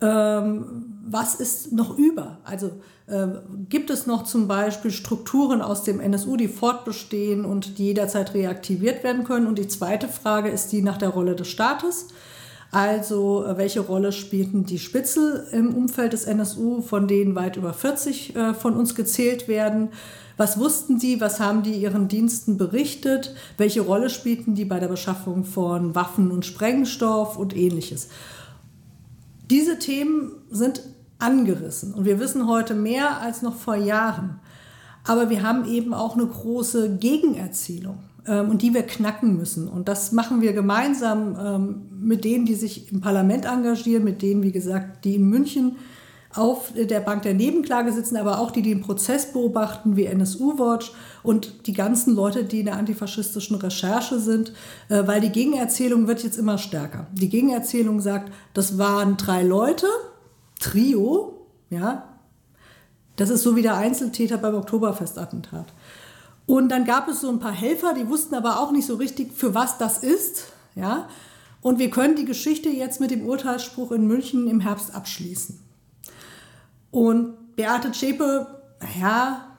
Ähm, 0.00 0.86
was 1.06 1.34
ist 1.34 1.72
noch 1.72 1.98
über? 1.98 2.38
Also 2.44 2.70
äh, 3.06 3.26
gibt 3.68 3.90
es 3.90 4.06
noch 4.06 4.24
zum 4.24 4.48
Beispiel 4.48 4.90
Strukturen 4.90 5.60
aus 5.60 5.82
dem 5.82 6.00
NSU, 6.00 6.38
die 6.38 6.48
fortbestehen 6.48 7.44
und 7.44 7.78
die 7.78 7.86
jederzeit 7.86 8.32
reaktiviert 8.32 9.04
werden 9.04 9.24
können? 9.24 9.46
Und 9.46 9.58
die 9.58 9.68
zweite 9.68 10.08
Frage 10.08 10.48
ist 10.48 10.72
die 10.72 10.80
nach 10.80 10.96
der 10.96 11.10
Rolle 11.10 11.36
des 11.36 11.48
Staates. 11.48 12.08
Also 12.74 13.44
äh, 13.44 13.56
welche 13.56 13.78
Rolle 13.78 14.10
spielten 14.10 14.64
die 14.64 14.80
Spitzel 14.80 15.46
im 15.52 15.76
Umfeld 15.76 16.12
des 16.12 16.24
NSU, 16.24 16.82
von 16.82 17.06
denen 17.06 17.36
weit 17.36 17.56
über 17.56 17.72
40 17.72 18.34
äh, 18.34 18.52
von 18.52 18.74
uns 18.74 18.96
gezählt 18.96 19.46
werden? 19.46 19.90
Was 20.36 20.58
wussten 20.58 20.98
die? 20.98 21.20
Was 21.20 21.38
haben 21.38 21.62
die 21.62 21.74
ihren 21.74 22.08
Diensten 22.08 22.58
berichtet? 22.58 23.36
Welche 23.58 23.82
Rolle 23.82 24.10
spielten 24.10 24.56
die 24.56 24.64
bei 24.64 24.80
der 24.80 24.88
Beschaffung 24.88 25.44
von 25.44 25.94
Waffen 25.94 26.32
und 26.32 26.44
Sprengstoff 26.44 27.38
und 27.38 27.56
ähnliches? 27.56 28.08
Diese 29.48 29.78
Themen 29.78 30.32
sind 30.50 30.82
angerissen 31.20 31.94
und 31.94 32.04
wir 32.04 32.18
wissen 32.18 32.48
heute 32.48 32.74
mehr 32.74 33.20
als 33.20 33.40
noch 33.40 33.54
vor 33.54 33.76
Jahren. 33.76 34.40
Aber 35.06 35.30
wir 35.30 35.44
haben 35.44 35.64
eben 35.66 35.94
auch 35.94 36.14
eine 36.14 36.26
große 36.26 36.96
Gegenerzählung 36.96 37.98
ähm, 37.98 38.13
und 38.32 38.62
die 38.62 38.74
wir 38.74 38.82
knacken 38.82 39.36
müssen. 39.36 39.68
Und 39.68 39.88
das 39.88 40.12
machen 40.12 40.40
wir 40.40 40.52
gemeinsam 40.52 41.36
ähm, 41.38 41.82
mit 42.00 42.24
denen, 42.24 42.46
die 42.46 42.54
sich 42.54 42.92
im 42.92 43.00
Parlament 43.00 43.44
engagieren, 43.44 44.04
mit 44.04 44.22
denen, 44.22 44.42
wie 44.42 44.52
gesagt, 44.52 45.04
die 45.04 45.16
in 45.16 45.28
München 45.28 45.76
auf 46.34 46.72
der 46.74 47.00
Bank 47.00 47.22
der 47.22 47.34
Nebenklage 47.34 47.92
sitzen, 47.92 48.16
aber 48.16 48.40
auch 48.40 48.50
die, 48.50 48.62
die 48.62 48.70
den 48.70 48.80
Prozess 48.80 49.32
beobachten, 49.32 49.96
wie 49.96 50.06
NSU 50.06 50.58
Watch 50.58 50.92
und 51.22 51.66
die 51.66 51.72
ganzen 51.72 52.14
Leute, 52.14 52.44
die 52.44 52.60
in 52.60 52.66
der 52.66 52.76
antifaschistischen 52.76 53.56
Recherche 53.56 54.18
sind, 54.18 54.52
äh, 54.88 55.06
weil 55.06 55.20
die 55.20 55.30
Gegenerzählung 55.30 56.08
wird 56.08 56.24
jetzt 56.24 56.36
immer 56.36 56.58
stärker. 56.58 57.06
Die 57.12 57.28
Gegenerzählung 57.28 58.00
sagt, 58.00 58.32
das 58.52 58.78
waren 58.78 59.16
drei 59.16 59.42
Leute, 59.42 59.86
Trio, 60.58 61.46
ja, 61.70 62.04
das 63.16 63.30
ist 63.30 63.42
so 63.42 63.54
wie 63.54 63.62
der 63.62 63.76
Einzeltäter 63.76 64.38
beim 64.38 64.56
Oktoberfestattentat. 64.56 65.72
Und 66.46 66.68
dann 66.68 66.84
gab 66.84 67.08
es 67.08 67.20
so 67.20 67.30
ein 67.30 67.38
paar 67.38 67.52
Helfer, 67.52 67.94
die 67.94 68.08
wussten 68.08 68.34
aber 68.34 68.60
auch 68.60 68.70
nicht 68.70 68.86
so 68.86 68.96
richtig, 68.96 69.32
für 69.32 69.54
was 69.54 69.78
das 69.78 69.98
ist, 69.98 70.52
ja. 70.74 71.08
Und 71.60 71.78
wir 71.78 71.88
können 71.88 72.16
die 72.16 72.26
Geschichte 72.26 72.68
jetzt 72.68 73.00
mit 73.00 73.10
dem 73.10 73.26
Urteilsspruch 73.26 73.92
in 73.92 74.06
München 74.06 74.48
im 74.48 74.60
Herbst 74.60 74.94
abschließen. 74.94 75.58
Und 76.90 77.56
Beate 77.56 77.90
Zschäpe, 77.90 78.60
naja, 78.80 79.56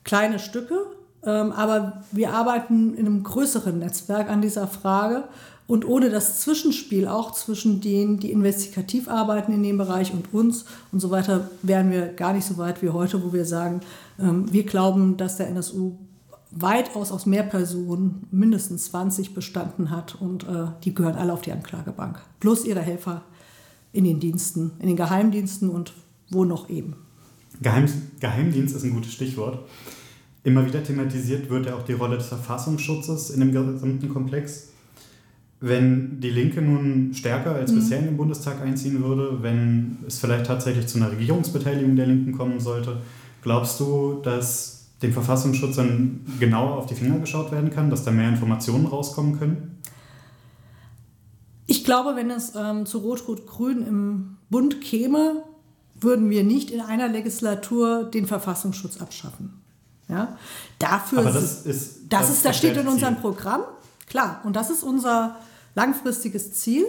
kleine 0.03 0.39
Stücke, 0.39 0.75
Ähm, 1.21 1.51
aber 1.51 2.03
wir 2.13 2.33
arbeiten 2.33 2.93
in 2.95 3.05
einem 3.05 3.23
größeren 3.23 3.77
Netzwerk 3.77 4.29
an 4.29 4.41
dieser 4.41 4.67
Frage. 4.67 5.25
Und 5.67 5.85
ohne 5.85 6.09
das 6.09 6.39
Zwischenspiel 6.39 7.07
auch 7.07 7.31
zwischen 7.33 7.81
denen, 7.81 8.19
die 8.19 8.31
investigativ 8.31 9.09
arbeiten 9.09 9.51
in 9.53 9.61
dem 9.61 9.77
Bereich 9.77 10.13
und 10.13 10.33
uns 10.33 10.63
und 10.93 11.01
so 11.01 11.11
weiter, 11.11 11.49
wären 11.61 11.91
wir 11.91 12.07
gar 12.13 12.31
nicht 12.33 12.45
so 12.45 12.57
weit 12.57 12.81
wie 12.81 12.89
heute, 12.89 13.21
wo 13.21 13.33
wir 13.33 13.43
sagen, 13.43 13.81
ähm, 14.17 14.51
wir 14.51 14.63
glauben, 14.63 15.17
dass 15.17 15.35
der 15.35 15.47
NSU 15.49 15.97
weitaus 16.51 17.11
aus 17.11 17.25
mehr 17.25 17.43
Personen, 17.43 18.27
mindestens 18.31 18.85
20, 18.85 19.33
bestanden 19.35 19.91
hat 19.91 20.15
und 20.19 20.43
äh, 20.43 20.67
die 20.83 20.95
gehören 20.95 21.15
alle 21.15 21.33
auf 21.33 21.41
die 21.41 21.51
Anklagebank. 21.51 22.19
Plus 22.39 22.65
ihre 22.65 22.81
Helfer 22.81 23.21
in 23.91 24.03
den 24.03 24.19
Diensten, 24.19 24.71
in 24.79 24.87
den 24.87 24.95
Geheimdiensten 24.95 25.69
und 25.69 25.93
wo 26.29 26.45
noch 26.45 26.69
eben. 26.69 26.95
Geheim, 27.61 27.85
Geheimdienst 28.19 28.75
ist 28.75 28.83
ein 28.83 28.93
gutes 28.93 29.13
Stichwort. 29.13 29.67
Immer 30.43 30.65
wieder 30.65 30.83
thematisiert 30.83 31.49
wird 31.49 31.65
ja 31.65 31.75
auch 31.75 31.83
die 31.83 31.93
Rolle 31.93 32.17
des 32.17 32.27
Verfassungsschutzes 32.27 33.31
in 33.31 33.41
dem 33.41 33.51
gesamten 33.51 34.09
Komplex. 34.09 34.69
Wenn 35.59 36.21
die 36.21 36.29
Linke 36.29 36.61
nun 36.61 37.13
stärker 37.13 37.55
als 37.55 37.71
mhm. 37.71 37.75
bisher 37.75 37.99
in 37.99 38.05
den 38.05 38.17
Bundestag 38.17 38.61
einziehen 38.61 39.03
würde, 39.03 39.43
wenn 39.43 39.97
es 40.07 40.19
vielleicht 40.19 40.45
tatsächlich 40.45 40.87
zu 40.87 40.97
einer 40.97 41.11
Regierungsbeteiligung 41.11 41.97
der 41.97 42.07
Linken 42.07 42.31
kommen 42.31 42.61
sollte, 42.61 43.01
glaubst 43.41 43.79
du, 43.81 44.21
dass 44.23 44.87
dem 45.01 45.11
Verfassungsschutz 45.11 45.75
dann 45.75 46.21
genauer 46.39 46.77
auf 46.77 46.85
die 46.85 46.95
Finger 46.95 47.19
geschaut 47.19 47.51
werden 47.51 47.69
kann, 47.69 47.89
dass 47.89 48.03
da 48.05 48.11
mehr 48.11 48.29
Informationen 48.29 48.85
rauskommen 48.85 49.37
können? 49.37 49.78
Ich 51.69 51.83
glaube, 51.83 52.15
wenn 52.15 52.31
es 52.31 52.53
ähm, 52.55 52.85
zu 52.85 52.97
Rot-Rot-Grün 52.97 53.85
im 53.85 54.37
Bund 54.49 54.81
käme, 54.81 55.43
würden 55.99 56.29
wir 56.29 56.43
nicht 56.43 56.71
in 56.71 56.81
einer 56.81 57.07
Legislatur 57.07 58.05
den 58.05 58.25
Verfassungsschutz 58.25 58.99
abschaffen. 58.99 59.61
Ja? 60.07 60.37
Dafür 60.79 61.19
Aber 61.19 61.31
das 61.31 61.43
ist, 61.43 61.65
das, 61.65 61.99
das 62.09 62.29
ist, 62.31 62.45
das 62.45 62.57
steht 62.57 62.75
in 62.75 62.87
unserem 62.87 63.17
Programm, 63.17 63.61
klar, 64.07 64.41
und 64.45 64.55
das 64.55 64.71
ist 64.71 64.81
unser 64.81 65.35
langfristiges 65.75 66.53
Ziel. 66.53 66.85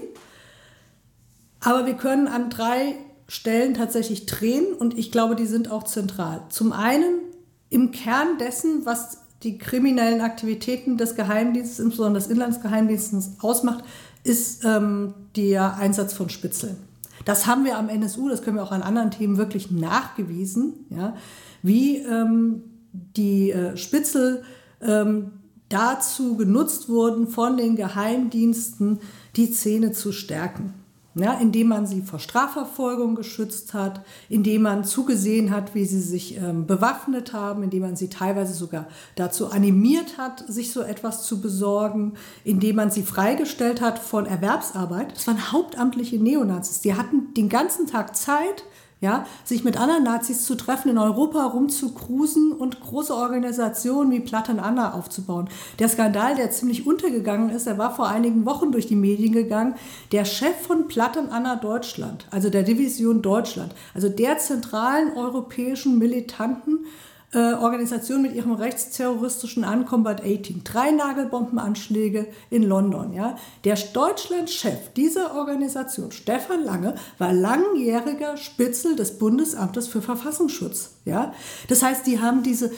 Aber 1.60 1.84
wir 1.84 1.94
können 1.94 2.26
an 2.26 2.48
drei 2.48 2.94
Stellen 3.28 3.74
tatsächlich 3.74 4.24
drehen 4.24 4.72
und 4.72 4.98
ich 4.98 5.12
glaube, 5.12 5.36
die 5.36 5.46
sind 5.46 5.70
auch 5.70 5.82
zentral. 5.82 6.42
Zum 6.48 6.72
einen 6.72 7.20
im 7.68 7.90
Kern 7.90 8.38
dessen, 8.38 8.86
was 8.86 9.18
die 9.42 9.58
kriminellen 9.58 10.20
Aktivitäten 10.20 10.96
des 10.96 11.16
Geheimdienstes, 11.16 11.78
insbesondere 11.78 12.22
des 12.22 12.30
Inlandsgeheimdienstes, 12.30 13.32
ausmacht, 13.40 13.84
ist 14.24 14.64
ähm, 14.64 15.14
der 15.36 15.76
Einsatz 15.76 16.12
von 16.12 16.28
Spitzeln. 16.28 16.76
Das 17.24 17.46
haben 17.46 17.64
wir 17.64 17.78
am 17.78 17.88
NSU, 17.88 18.28
das 18.28 18.42
können 18.42 18.56
wir 18.56 18.62
auch 18.62 18.72
an 18.72 18.82
anderen 18.82 19.10
Themen 19.10 19.36
wirklich 19.36 19.70
nachgewiesen, 19.70 20.86
ja, 20.90 21.16
wie 21.62 21.98
ähm, 21.98 22.62
die 22.92 23.50
äh, 23.50 23.76
Spitzel 23.76 24.42
ähm, 24.80 25.32
dazu 25.68 26.36
genutzt 26.36 26.88
wurden, 26.88 27.28
von 27.28 27.56
den 27.56 27.76
Geheimdiensten 27.76 29.00
die 29.36 29.46
Szene 29.46 29.92
zu 29.92 30.12
stärken 30.12 30.74
ja, 31.14 31.34
indem 31.34 31.68
man 31.68 31.86
sie 31.86 32.02
vor 32.02 32.20
Strafverfolgung 32.20 33.16
geschützt 33.16 33.74
hat, 33.74 34.04
indem 34.28 34.62
man 34.62 34.84
zugesehen 34.84 35.50
hat, 35.50 35.74
wie 35.74 35.84
sie 35.84 36.00
sich 36.00 36.36
ähm, 36.36 36.66
bewaffnet 36.66 37.32
haben, 37.32 37.64
indem 37.64 37.82
man 37.82 37.96
sie 37.96 38.08
teilweise 38.08 38.54
sogar 38.54 38.86
dazu 39.16 39.50
animiert 39.50 40.18
hat, 40.18 40.44
sich 40.46 40.72
so 40.72 40.82
etwas 40.82 41.24
zu 41.24 41.40
besorgen, 41.40 42.14
indem 42.44 42.76
man 42.76 42.90
sie 42.90 43.02
freigestellt 43.02 43.80
hat 43.80 43.98
von 43.98 44.26
Erwerbsarbeit. 44.26 45.12
Das 45.12 45.26
waren 45.26 45.52
hauptamtliche 45.52 46.16
Neonazis. 46.16 46.80
Die 46.80 46.94
hatten 46.94 47.34
den 47.34 47.48
ganzen 47.48 47.88
Tag 47.88 48.14
Zeit, 48.14 48.64
ja, 49.00 49.24
sich 49.44 49.64
mit 49.64 49.78
anderen 49.78 50.04
Nazis 50.04 50.44
zu 50.44 50.56
treffen, 50.56 50.90
in 50.90 50.98
Europa 50.98 51.44
rumzukrusen 51.44 52.52
und 52.52 52.80
große 52.80 53.14
Organisationen 53.14 54.10
wie 54.10 54.20
Platten 54.20 54.60
Anna 54.60 54.92
aufzubauen. 54.92 55.48
Der 55.78 55.88
Skandal, 55.88 56.34
der 56.36 56.50
ziemlich 56.50 56.86
untergegangen 56.86 57.50
ist, 57.50 57.66
der 57.66 57.78
war 57.78 57.94
vor 57.94 58.08
einigen 58.08 58.44
Wochen 58.44 58.72
durch 58.72 58.86
die 58.86 58.96
Medien 58.96 59.32
gegangen. 59.32 59.74
Der 60.12 60.26
Chef 60.26 60.54
von 60.66 60.86
Platten 60.86 61.30
Anna 61.30 61.56
Deutschland, 61.56 62.26
also 62.30 62.50
der 62.50 62.62
Division 62.62 63.22
Deutschland, 63.22 63.74
also 63.94 64.08
der 64.08 64.36
zentralen 64.38 65.16
europäischen 65.16 65.98
militanten 65.98 66.84
äh, 67.32 67.54
Organisation 67.54 68.22
mit 68.22 68.34
ihrem 68.34 68.52
rechtsterroristischen 68.52 69.64
Uncombat 69.64 70.20
18. 70.22 70.62
Drei 70.64 70.90
Nagelbombenanschläge 70.90 72.26
in 72.50 72.64
London. 72.64 73.12
Ja. 73.12 73.36
Der 73.64 73.76
Deutschlandchef 73.76 74.92
dieser 74.96 75.36
Organisation, 75.36 76.10
Stefan 76.10 76.64
Lange, 76.64 76.96
war 77.18 77.32
langjähriger 77.32 78.36
Spitzel 78.36 78.96
des 78.96 79.18
Bundesamtes 79.18 79.86
für 79.86 80.02
Verfassungsschutz. 80.02 80.96
Ja. 81.04 81.32
Das 81.68 81.82
heißt, 81.82 82.06
die 82.06 82.20
haben 82.20 82.42
diese 82.42 82.72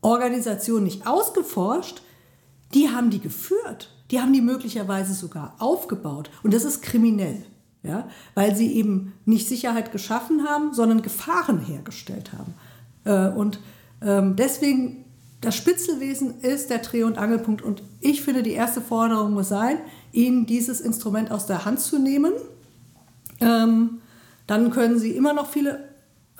Organisation 0.00 0.84
nicht 0.84 1.06
ausgeforscht, 1.06 2.02
die 2.74 2.90
haben 2.90 3.10
die 3.10 3.20
geführt. 3.20 3.90
Die 4.10 4.20
haben 4.20 4.32
die 4.32 4.40
möglicherweise 4.40 5.12
sogar 5.12 5.54
aufgebaut. 5.58 6.30
Und 6.42 6.54
das 6.54 6.64
ist 6.64 6.82
kriminell. 6.82 7.44
Ja, 7.84 8.08
weil 8.34 8.56
sie 8.56 8.72
eben 8.74 9.14
nicht 9.24 9.48
Sicherheit 9.48 9.92
geschaffen 9.92 10.44
haben, 10.48 10.74
sondern 10.74 11.00
Gefahren 11.00 11.60
hergestellt 11.60 12.32
haben. 12.32 12.54
Äh, 13.04 13.36
und 13.36 13.60
ähm, 14.02 14.36
deswegen, 14.36 15.04
das 15.40 15.54
Spitzelwesen 15.56 16.40
ist 16.40 16.70
der 16.70 16.78
Dreh- 16.78 17.04
und 17.04 17.18
Angelpunkt. 17.18 17.62
Und 17.62 17.82
ich 18.00 18.22
finde, 18.22 18.42
die 18.42 18.52
erste 18.52 18.80
Forderung 18.80 19.32
muss 19.32 19.48
sein, 19.48 19.78
ihnen 20.12 20.46
dieses 20.46 20.80
Instrument 20.80 21.30
aus 21.30 21.46
der 21.46 21.64
Hand 21.64 21.80
zu 21.80 21.98
nehmen. 21.98 22.32
Ähm, 23.40 24.00
dann 24.46 24.70
können 24.70 24.98
sie 24.98 25.12
immer 25.12 25.32
noch 25.32 25.48
viele 25.48 25.88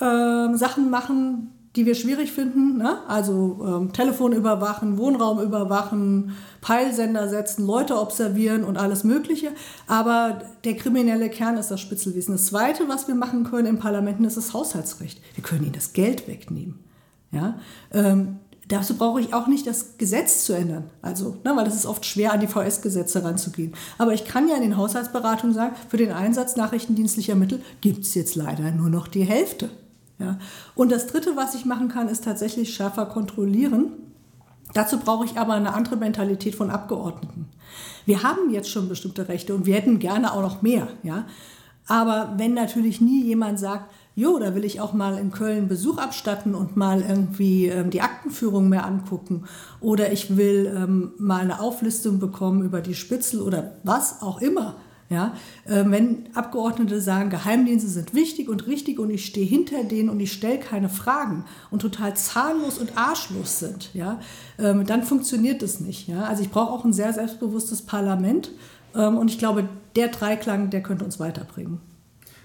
äh, 0.01 0.57
Sachen 0.57 0.91
machen, 0.91 1.53
die 1.77 1.87
wir 1.87 1.95
schwierig 1.95 2.33
finden. 2.33 2.79
Ne? 2.79 2.99
Also 3.07 3.61
ähm, 3.65 3.93
Telefon 3.93 4.33
überwachen, 4.33 4.99
Wohnraum 4.99 5.41
überwachen, 5.41 6.37
Peilsender 6.61 7.29
setzen, 7.29 7.67
Leute 7.67 8.01
observieren 8.01 8.65
und 8.65 8.79
alles 8.79 9.05
Mögliche. 9.05 9.53
Aber 9.87 10.43
der 10.65 10.75
kriminelle 10.75 11.29
Kern 11.31 11.57
ist 11.57 11.71
das 11.71 11.81
Spitzelwesen. 11.81 12.35
Das 12.35 12.47
Zweite, 12.47 12.89
was 12.89 13.07
wir 13.07 13.15
machen 13.15 13.45
können 13.45 13.69
im 13.69 13.79
Parlamenten, 13.79 14.25
ist 14.25 14.37
das 14.37 14.55
Haushaltsrecht. 14.55 15.21
Wir 15.35 15.45
können 15.45 15.65
ihnen 15.65 15.73
das 15.73 15.93
Geld 15.93 16.27
wegnehmen. 16.27 16.81
Ja? 17.31 17.59
Ähm, 17.93 18.39
dazu 18.69 18.97
brauche 18.97 19.21
ich 19.21 19.35
auch 19.35 19.47
nicht 19.47 19.67
das 19.67 19.99
Gesetz 19.99 20.45
zu 20.45 20.53
ändern. 20.53 20.91
Also, 21.03 21.37
ne, 21.45 21.57
weil 21.57 21.67
es 21.67 21.75
ist 21.75 21.87
oft 21.87 22.05
schwer, 22.05 22.33
an 22.33 22.41
die 22.41 22.47
VS-Gesetze 22.47 23.25
ranzugehen. 23.25 23.75
Aber 23.97 24.15
ich 24.15 24.25
kann 24.25 24.49
ja 24.49 24.57
in 24.57 24.63
den 24.63 24.77
Haushaltsberatungen 24.77 25.55
sagen, 25.55 25.77
für 25.89 25.97
den 25.97 26.13
Einsatz 26.13 26.57
nachrichtendienstlicher 26.57 27.35
Mittel 27.35 27.63
gibt 27.81 28.05
es 28.05 28.15
jetzt 28.15 28.35
leider 28.35 28.71
nur 28.71 28.91
noch 28.91 29.09
die 29.09 29.25
Hälfte. 29.25 29.71
Ja? 30.19 30.39
Und 30.75 30.93
das 30.93 31.07
Dritte, 31.07 31.37
was 31.37 31.55
ich 31.55 31.65
machen 31.65 31.89
kann, 31.89 32.09
ist 32.09 32.25
tatsächlich 32.25 32.75
schärfer 32.75 33.07
kontrollieren. 33.07 33.93
Dazu 34.75 34.99
brauche 34.99 35.25
ich 35.25 35.39
aber 35.39 35.55
eine 35.55 35.73
andere 35.73 35.97
Mentalität 35.97 36.55
von 36.55 36.71
Abgeordneten. 36.71 37.47
Wir 38.05 38.23
haben 38.23 38.51
jetzt 38.51 38.71
schon 38.71 38.89
bestimmte 38.89 39.29
Rechte 39.29 39.55
und 39.55 39.67
wir 39.67 39.75
hätten 39.75 39.99
gerne 39.99 40.33
auch 40.33 40.43
noch 40.43 40.63
mehr. 40.63 40.89
Ja? 41.03 41.27
Aber 41.87 42.35
wenn 42.37 42.55
natürlich 42.55 43.01
nie 43.01 43.25
jemand 43.25 43.59
sagt, 43.59 43.91
jo, 44.19 44.37
da 44.41 44.57
will 44.57 44.65
ich 44.65 44.81
auch 44.81 44.95
mal 44.95 45.17
in 45.17 45.31
Köln 45.31 45.69
Besuch 45.69 45.97
abstatten 45.99 46.57
und 46.57 46.77
mal 46.77 47.03
irgendwie 47.03 47.67
ähm, 47.67 47.91
die 47.91 48.01
Aktenführung 48.01 48.69
mehr 48.69 48.85
angucken. 48.85 49.45
Oder 49.81 50.11
ich 50.11 50.37
will 50.37 50.75
ähm, 50.77 51.13
mal 51.19 51.41
eine 51.43 51.61
Auflistung 51.61 52.19
bekommen 52.19 52.63
über 52.65 52.81
die 52.81 52.97
Spitzel 52.97 53.41
oder 53.41 53.77
was 53.85 54.21
auch 54.21 54.41
immer. 54.41 54.75
Ja, 55.09 55.35
äh, 55.67 55.85
wenn 55.87 56.35
Abgeordnete 56.35 57.01
sagen, 57.01 57.31
Geheimdienste 57.31 57.89
sind 57.89 58.13
wichtig 58.13 58.49
und 58.49 58.67
richtig 58.67 58.99
und 58.99 59.09
ich 59.09 59.25
stehe 59.25 59.47
hinter 59.47 59.85
denen 59.85 60.09
und 60.11 60.19
ich 60.19 60.33
stelle 60.33 60.59
keine 60.59 60.89
Fragen 60.89 61.45
und 61.71 61.81
total 61.81 62.15
zahnlos 62.15 62.77
und 62.77 62.99
arschlos 62.99 63.61
sind, 63.61 63.95
ja, 63.95 64.21
ähm, 64.59 64.85
dann 64.85 65.05
funktioniert 65.05 65.63
das 65.63 65.81
nicht. 65.81 66.09
Ja? 66.09 66.25
Also 66.25 66.43
ich 66.43 66.51
brauche 66.51 66.73
auch 66.73 66.85
ein 66.85 66.93
sehr 66.93 67.13
selbstbewusstes 67.13 67.83
Parlament 67.83 68.51
ähm, 68.95 69.17
und 69.17 69.31
ich 69.31 69.39
glaube, 69.39 69.69
der 69.97 70.09
Dreiklang, 70.09 70.69
der 70.71 70.83
könnte 70.83 71.07
uns 71.07 71.19
weiterbringen. 71.19 71.88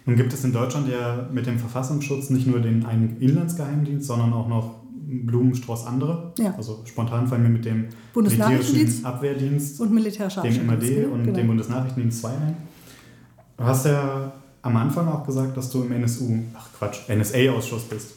Nun 0.06 0.16
gibt 0.16 0.34
es 0.34 0.44
in 0.44 0.52
Deutschland 0.52 0.90
ja 0.90 1.28
mit 1.32 1.46
dem 1.46 1.60
Verfassungsschutz 1.60 2.30
nicht 2.30 2.46
nur 2.46 2.60
den 2.60 2.86
einen 2.86 3.18
Inlandsgeheimdienst, 3.20 4.06
sondern 4.06 4.34
auch 4.34 4.48
noch 4.48 4.84
Blumenstrauß 5.06 5.86
andere. 5.86 6.34
Ja. 6.38 6.54
Also 6.58 6.82
spontan 6.86 7.28
fallen 7.28 7.44
wir 7.44 7.50
mit 7.50 7.66
dem 7.66 7.90
militärischen 8.16 9.06
Abwehrdienst, 9.06 9.80
und 9.80 9.92
militärischer 9.92 10.42
dem 10.42 10.66
MAD 10.66 11.06
und 11.06 11.24
genau. 11.24 11.36
dem 11.36 11.48
Bundesnachrichtendienst 11.48 12.22
2 12.22 12.30
ein. 12.30 12.58
Du 13.58 13.64
hast 13.64 13.86
ja 13.86 14.34
am 14.62 14.78
Anfang 14.78 15.08
auch 15.08 15.26
gesagt, 15.26 15.56
dass 15.56 15.70
du 15.70 15.84
im 15.84 15.92
NSU, 15.92 16.40
ach 16.54 16.68
Quatsch, 16.78 17.10
NSA-Ausschuss 17.10 17.84
bist. 17.84 18.14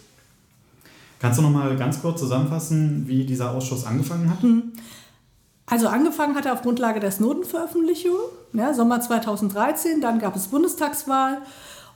Kannst 1.18 1.38
du 1.38 1.42
noch 1.42 1.51
mal 1.51 1.77
ganz 1.77 2.01
kurz 2.01 2.20
zusammenfassen, 2.20 3.05
wie 3.07 3.25
dieser 3.25 3.53
Ausschuss 3.53 3.87
angefangen 3.87 4.31
hat? 4.31 4.42
Hm. 4.42 4.72
Also 5.66 5.88
angefangen 5.88 6.37
hat 6.37 6.46
er 6.46 6.53
auf 6.53 6.62
Grundlage 6.62 7.01
der 7.01 7.11
Snowden-Veröffentlichung, 7.11 8.16
ja, 8.53 8.72
Sommer 8.72 9.01
2013, 9.01 10.01
dann 10.01 10.20
gab 10.20 10.37
es 10.37 10.46
Bundestagswahl 10.49 11.38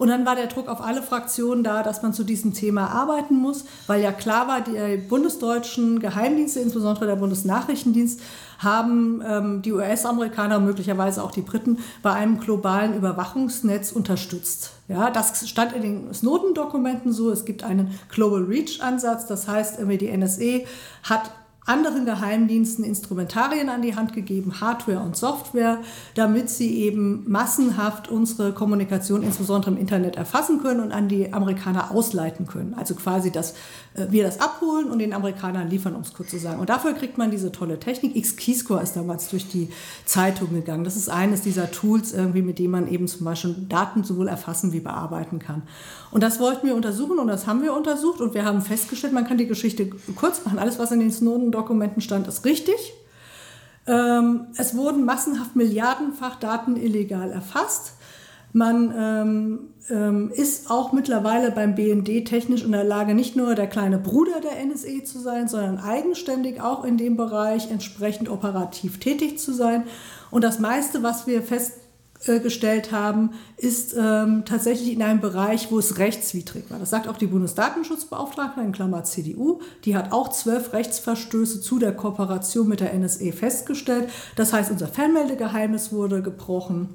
und 0.01 0.09
dann 0.09 0.25
war 0.25 0.35
der 0.35 0.47
Druck 0.47 0.67
auf 0.67 0.81
alle 0.81 1.03
Fraktionen 1.03 1.63
da, 1.63 1.83
dass 1.83 2.01
man 2.01 2.15
zu 2.15 2.25
diesem 2.25 2.55
Thema 2.55 2.87
arbeiten 2.87 3.35
muss, 3.35 3.67
weil 3.87 4.03
ja 4.03 4.13
klar 4.13 4.49
war, 4.49 4.63
die 4.63 4.97
bundesdeutschen 4.97 6.01
Geheimdienste, 6.01 6.61
insbesondere 6.61 7.05
der 7.05 7.17
Bundesnachrichtendienst, 7.17 8.23
haben 8.61 9.23
ähm, 9.23 9.61
die 9.61 9.75
US-Amerikaner 9.75 10.59
möglicherweise 10.59 11.23
auch 11.23 11.33
die 11.33 11.43
Briten 11.43 11.81
bei 12.03 12.15
einem 12.15 12.41
globalen 12.41 12.97
Überwachungsnetz 12.97 13.93
unterstützt. 13.93 14.73
Ja, 14.89 15.11
das 15.11 15.47
stand 15.47 15.75
in 15.75 15.83
den 15.83 16.15
Snowden-Dokumenten 16.15 17.13
so. 17.13 17.31
Es 17.31 17.45
gibt 17.45 17.63
einen 17.63 17.99
Global 18.09 18.45
Reach-Ansatz, 18.45 19.27
das 19.27 19.49
heißt, 19.49 19.81
die 19.81 20.17
NSA 20.17 20.61
hat 21.03 21.31
anderen 21.67 22.05
Geheimdiensten 22.05 22.85
Instrumentarien 22.85 23.69
an 23.69 23.83
die 23.83 23.95
Hand 23.95 24.13
gegeben, 24.13 24.61
Hardware 24.61 25.01
und 25.01 25.17
Software, 25.17 25.79
damit 26.15 26.51
sie 26.51 26.79
eben 26.81 27.31
massenhaft 27.31 28.09
unsere 28.09 28.53
Kommunikation 28.53 29.23
insbesondere 29.23 29.73
im 29.73 29.77
Internet 29.77 30.17
erfassen 30.17 30.61
können 30.63 30.81
und 30.81 30.93
an 30.93 31.09
die 31.09 31.33
Amerikaner 31.33 31.91
ausleiten 31.91 32.47
können. 32.47 32.75
Also 32.75 32.95
quasi, 32.95 33.31
dass 33.31 33.53
äh, 33.95 34.07
wir 34.11 34.25
das 34.25 34.41
abholen 34.41 34.91
und 34.91 34.99
den 34.99 35.13
Amerikanern 35.13 35.69
liefern, 35.69 35.95
um 35.95 36.03
es 36.03 36.15
kurz 36.15 36.31
zu 36.31 36.39
sagen. 36.39 36.61
Und 36.61 36.71
dafür 36.71 36.95
kriegt 36.95 37.19
man 37.19 37.31
diese 37.31 37.53
tolle 37.53 37.79
Technik. 37.79 38.17
X-Keyscore 38.17 38.83
ist 38.83 38.97
damals 38.97 39.29
durch 39.29 39.49
die 39.49 39.69
Zeitung 40.05 40.53
gegangen. 40.53 40.85
Das 40.85 40.97
ist 40.97 41.09
eines 41.09 41.43
dieser 41.43 41.71
Tools, 41.71 42.13
irgendwie, 42.13 42.43
mit 42.43 42.59
dem 42.59 42.71
man 42.71 42.89
eben 42.89 43.07
zum 43.07 43.25
Beispiel 43.25 43.55
Daten 43.69 44.03
sowohl 44.03 44.29
erfassen 44.29 44.73
wie 44.73 44.81
bearbeiten 44.81 45.39
kann. 45.39 45.63
Und 46.11 46.23
das 46.23 46.41
wollten 46.41 46.67
wir 46.67 46.75
untersuchen 46.75 47.19
und 47.19 47.29
das 47.29 47.47
haben 47.47 47.63
wir 47.63 47.75
untersucht 47.75 48.21
und 48.21 48.35
wir 48.35 48.45
haben 48.45 48.63
festgestellt, 48.63 49.13
man 49.13 49.27
kann 49.27 49.39
die 49.39 49.47
Geschichte 49.47 49.89
kurz 50.17 50.45
machen. 50.45 50.59
Alles, 50.59 50.79
was 50.79 50.91
in 50.91 51.01
den 51.01 51.13
Snowden-Dokumenten 51.13 52.01
stand, 52.01 52.27
ist 52.27 52.45
richtig. 52.45 52.95
Ähm, 53.87 54.47
es 54.57 54.77
wurden 54.77 55.05
massenhaft 55.05 55.55
milliardenfach 55.57 56.37
Daten 56.37 56.77
illegal 56.77 57.31
erfasst. 57.31 57.95
Man 58.53 58.93
ähm, 58.97 59.59
ähm, 59.89 60.33
ist 60.35 60.71
auch 60.71 60.93
mittlerweile 60.93 61.53
beim 61.53 61.77
BND 61.77 62.25
technisch 62.25 62.65
in 62.65 62.73
der 62.73 62.83
Lage, 62.83 63.15
nicht 63.15 63.37
nur 63.37 63.55
der 63.55 63.69
kleine 63.69 63.99
Bruder 63.99 64.41
der 64.41 64.65
NSE 64.65 65.05
zu 65.05 65.21
sein, 65.21 65.47
sondern 65.47 65.79
eigenständig 65.79 66.61
auch 66.61 66.85
in 66.85 66.97
dem 66.97 67.17
Bereich 67.17 67.71
entsprechend 67.71 68.29
operativ 68.29 68.99
tätig 68.99 69.39
zu 69.39 69.53
sein. 69.53 69.85
Und 70.33 70.43
das 70.43 70.59
meiste, 70.59 71.05
was 71.05 71.29
wir 71.29 71.43
festgestellt 72.21 72.93
haben, 72.93 73.31
ist 73.57 73.95
ähm, 73.99 74.45
tatsächlich 74.45 74.93
in 74.93 75.03
einem 75.03 75.21
Bereich, 75.21 75.71
wo 75.71 75.79
es 75.79 75.99
rechtswidrig 75.99 76.65
war. 76.69 76.79
Das 76.79 76.91
sagt 76.91 77.09
auch 77.09 77.17
die 77.17 77.27
Bundesdatenschutzbeauftragte 77.27 78.61
in 78.61 78.73
Klammer 78.73 79.05
CDU. 79.05 79.61
Die 79.85 79.97
hat 79.97 80.13
auch 80.13 80.29
zwölf 80.29 80.73
Rechtsverstöße 80.75 81.63
zu 81.63 81.79
der 81.79 81.93
Kooperation 81.93 82.69
mit 82.69 82.81
der 82.81 82.93
NSE 82.93 83.33
festgestellt. 83.33 84.11
Das 84.37 84.53
heißt, 84.53 84.71
unser 84.71 84.87
Fernmeldegeheimnis 84.87 85.93
wurde 85.93 86.23
gebrochen. 86.23 86.91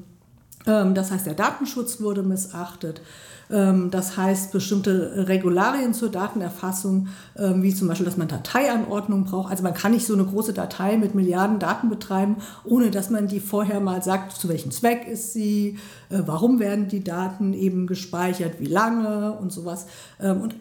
Ähm, 0.68 0.94
das 0.94 1.12
heißt, 1.12 1.26
der 1.26 1.34
Datenschutz 1.34 2.00
wurde 2.00 2.22
missachtet. 2.22 3.02
Ähm, 3.49 3.91
das 3.91 4.17
heißt, 4.17 4.51
bestimmte 4.51 5.27
Regularien 5.27 5.93
zur 5.93 6.10
Datenerfassung, 6.10 7.08
ähm, 7.38 7.63
wie 7.63 7.73
zum 7.73 7.88
Beispiel, 7.88 8.05
dass 8.05 8.17
man 8.17 8.27
Dateianordnung 8.27 9.25
braucht. 9.25 9.51
Also 9.51 9.63
man 9.63 9.73
kann 9.73 9.91
nicht 9.91 10.05
so 10.05 10.13
eine 10.13 10.25
große 10.25 10.53
Datei 10.53 10.97
mit 10.97 11.15
Milliarden 11.15 11.60
Daten 11.60 11.89
betreiben, 11.89 12.38
ohne 12.63 12.91
dass 12.91 13.10
man 13.10 13.27
die 13.27 13.39
vorher 13.39 13.79
mal 13.79 14.03
sagt, 14.03 14.34
zu 14.34 14.49
welchem 14.49 14.71
Zweck 14.71 15.08
ist 15.08 15.34
sie, 15.34 15.77
äh, 16.10 16.21
warum 16.25 16.60
werden 16.60 16.88
die 16.88 17.03
Daten 17.03 17.53
eben 17.53 17.88
gespeichert, 17.88 18.60
wie 18.60 18.65
lange 18.65 19.34
und 19.34 19.51
sowas. 19.51 19.86
Und 20.19 20.55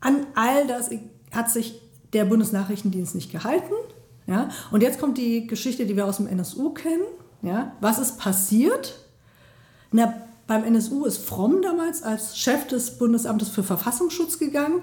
an 0.00 0.26
all 0.34 0.66
das 0.66 0.90
hat 1.32 1.50
sich 1.50 1.80
der 2.12 2.24
Bundesnachrichtendienst 2.24 3.14
nicht 3.14 3.30
gehalten. 3.30 3.72
Ja? 4.26 4.48
Und 4.70 4.82
jetzt 4.82 5.00
kommt 5.00 5.18
die 5.18 5.46
Geschichte, 5.46 5.86
die 5.86 5.96
wir 5.96 6.06
aus 6.06 6.18
dem 6.18 6.26
NSU 6.26 6.70
kennen. 6.70 7.04
Ja? 7.42 7.72
Was 7.80 7.98
ist 7.98 8.18
passiert? 8.18 8.98
Na, 9.92 10.14
beim 10.46 10.64
NSU 10.64 11.04
ist 11.04 11.18
Fromm 11.18 11.62
damals 11.62 12.02
als 12.02 12.36
Chef 12.38 12.66
des 12.66 12.98
Bundesamtes 12.98 13.48
für 13.48 13.62
Verfassungsschutz 13.62 14.38
gegangen. 14.38 14.82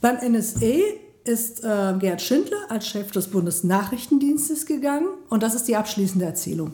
Beim 0.00 0.16
NSA 0.16 0.80
ist 1.24 1.62
äh, 1.62 1.94
Gerhard 1.98 2.22
Schindler 2.22 2.58
als 2.68 2.88
Chef 2.88 3.10
des 3.12 3.28
Bundesnachrichtendienstes 3.28 4.66
gegangen. 4.66 5.08
Und 5.28 5.42
das 5.42 5.54
ist 5.54 5.68
die 5.68 5.76
abschließende 5.76 6.24
Erzählung. 6.24 6.72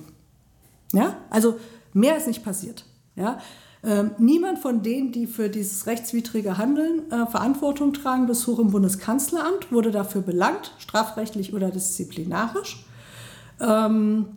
Ja? 0.92 1.16
Also 1.30 1.56
mehr 1.92 2.16
ist 2.16 2.26
nicht 2.26 2.44
passiert. 2.44 2.84
Ja? 3.16 3.38
Ähm, 3.82 4.12
niemand 4.18 4.58
von 4.58 4.82
denen, 4.82 5.12
die 5.12 5.26
für 5.26 5.48
dieses 5.48 5.86
rechtswidrige 5.86 6.58
Handeln 6.58 7.10
äh, 7.10 7.26
Verantwortung 7.26 7.92
tragen, 7.92 8.26
bis 8.26 8.46
hoch 8.46 8.58
im 8.58 8.70
Bundeskanzleramt, 8.70 9.70
wurde 9.70 9.90
dafür 9.90 10.22
belangt, 10.22 10.72
strafrechtlich 10.78 11.52
oder 11.52 11.70
disziplinarisch. 11.70 12.84
Ähm, 13.60 14.36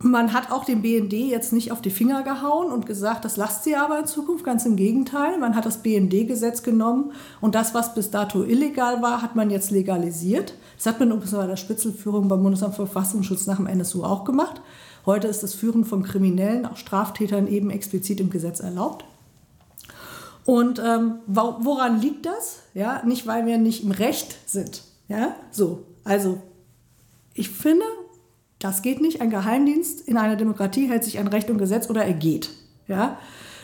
man 0.00 0.32
hat 0.32 0.52
auch 0.52 0.64
dem 0.64 0.82
BND 0.82 1.12
jetzt 1.12 1.52
nicht 1.52 1.72
auf 1.72 1.82
die 1.82 1.90
Finger 1.90 2.22
gehauen 2.22 2.70
und 2.70 2.86
gesagt, 2.86 3.24
das 3.24 3.36
lasst 3.36 3.64
sie 3.64 3.74
aber 3.74 3.98
in 3.98 4.06
Zukunft. 4.06 4.44
Ganz 4.44 4.64
im 4.64 4.76
Gegenteil. 4.76 5.38
Man 5.38 5.56
hat 5.56 5.66
das 5.66 5.82
BND-Gesetz 5.82 6.62
genommen 6.62 7.12
und 7.40 7.56
das, 7.56 7.74
was 7.74 7.94
bis 7.94 8.10
dato 8.10 8.44
illegal 8.44 9.02
war, 9.02 9.22
hat 9.22 9.34
man 9.34 9.50
jetzt 9.50 9.72
legalisiert. 9.72 10.54
Das 10.76 10.86
hat 10.86 11.00
man 11.00 11.10
übrigens 11.10 11.32
bei 11.32 11.46
der 11.46 11.56
Spitzelführung 11.56 12.28
beim 12.28 12.42
Bundesamt 12.42 12.76
für 12.76 12.86
Verfassungsschutz 12.86 13.46
nach 13.46 13.56
dem 13.56 13.66
NSU 13.66 14.04
auch 14.04 14.24
gemacht. 14.24 14.60
Heute 15.04 15.26
ist 15.26 15.42
das 15.42 15.54
Führen 15.54 15.84
von 15.84 16.04
Kriminellen, 16.04 16.66
auch 16.66 16.76
Straftätern 16.76 17.48
eben 17.48 17.70
explizit 17.70 18.20
im 18.20 18.30
Gesetz 18.30 18.60
erlaubt. 18.60 19.04
Und 20.44 20.80
ähm, 20.84 21.16
woran 21.26 22.00
liegt 22.00 22.24
das? 22.24 22.60
Ja, 22.72 23.02
nicht, 23.04 23.26
weil 23.26 23.46
wir 23.46 23.58
nicht 23.58 23.82
im 23.82 23.90
Recht 23.90 24.38
sind. 24.46 24.82
Ja, 25.08 25.34
so. 25.50 25.84
Also, 26.04 26.38
ich 27.34 27.50
finde, 27.50 27.84
das 28.58 28.82
geht 28.82 29.00
nicht. 29.00 29.20
Ein 29.20 29.30
Geheimdienst 29.30 30.00
in 30.00 30.16
einer 30.16 30.36
Demokratie 30.36 30.88
hält 30.88 31.04
sich 31.04 31.18
an 31.18 31.28
Recht 31.28 31.50
und 31.50 31.58
Gesetz 31.58 31.88
oder 31.88 32.04
er 32.04 32.14
geht. 32.14 32.50
Ja? 32.86 33.18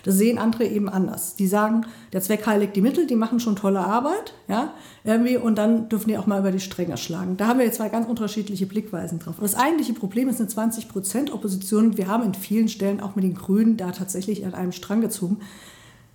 Das 0.05 0.17
sehen 0.17 0.39
andere 0.39 0.67
eben 0.67 0.89
anders. 0.89 1.35
Die 1.35 1.47
sagen, 1.47 1.87
der 2.13 2.21
Zweck 2.21 2.47
heiligt 2.47 2.77
die 2.77 2.83
Mittel, 2.83 3.07
die 3.07 3.17
machen 3.17 3.41
schon 3.41 3.57
tolle 3.57 3.81
Arbeit, 3.81 4.35
ja, 4.49 4.75
irgendwie, 5.03 5.39
und 5.39 5.57
dann 5.57 5.89
dürfen 5.89 6.09
die 6.09 6.19
auch 6.19 6.27
mal 6.27 6.41
über 6.41 6.53
die 6.53 6.61
Stränge 6.61 6.99
schlagen. 6.99 7.39
Da 7.39 7.49
haben 7.49 7.59
wir 7.59 7.65
jetzt 7.65 7.79
zwei 7.79 7.89
ganz 7.89 8.07
unterschiedliche 8.07 8.67
Blickweisen 8.67 9.19
drauf. 9.19 9.37
Das 9.41 9.55
eigentliche 9.55 9.95
Problem 9.95 10.29
ist 10.29 10.41
eine 10.41 10.49
20 10.49 10.91
Prozent 10.91 11.33
Opposition. 11.33 11.97
Wir 11.97 12.07
haben 12.07 12.23
in 12.23 12.35
vielen 12.35 12.69
Stellen 12.69 13.01
auch 13.01 13.17
mit 13.17 13.25
den 13.25 13.35
Grünen 13.35 13.79
da 13.79 13.93
tatsächlich 13.93 14.45
an 14.45 14.53
einem 14.53 14.73
Strang 14.73 15.01
gezogen, 15.01 15.39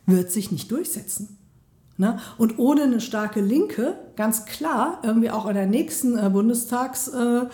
wird 0.06 0.32
sich 0.32 0.52
nicht 0.52 0.72
durchsetzen. 0.72 1.38
Ne? 1.98 2.20
Und 2.38 2.60
ohne 2.60 2.84
eine 2.84 3.02
starke 3.02 3.42
Linke, 3.42 3.98
ganz 4.16 4.46
klar, 4.46 5.00
irgendwie 5.04 5.32
auch 5.32 5.48
in 5.48 5.56
der 5.56 5.68
nächsten 5.68 6.18
äh, 6.18 6.30
Bundestags- 6.30 7.10
äh, 7.10 7.48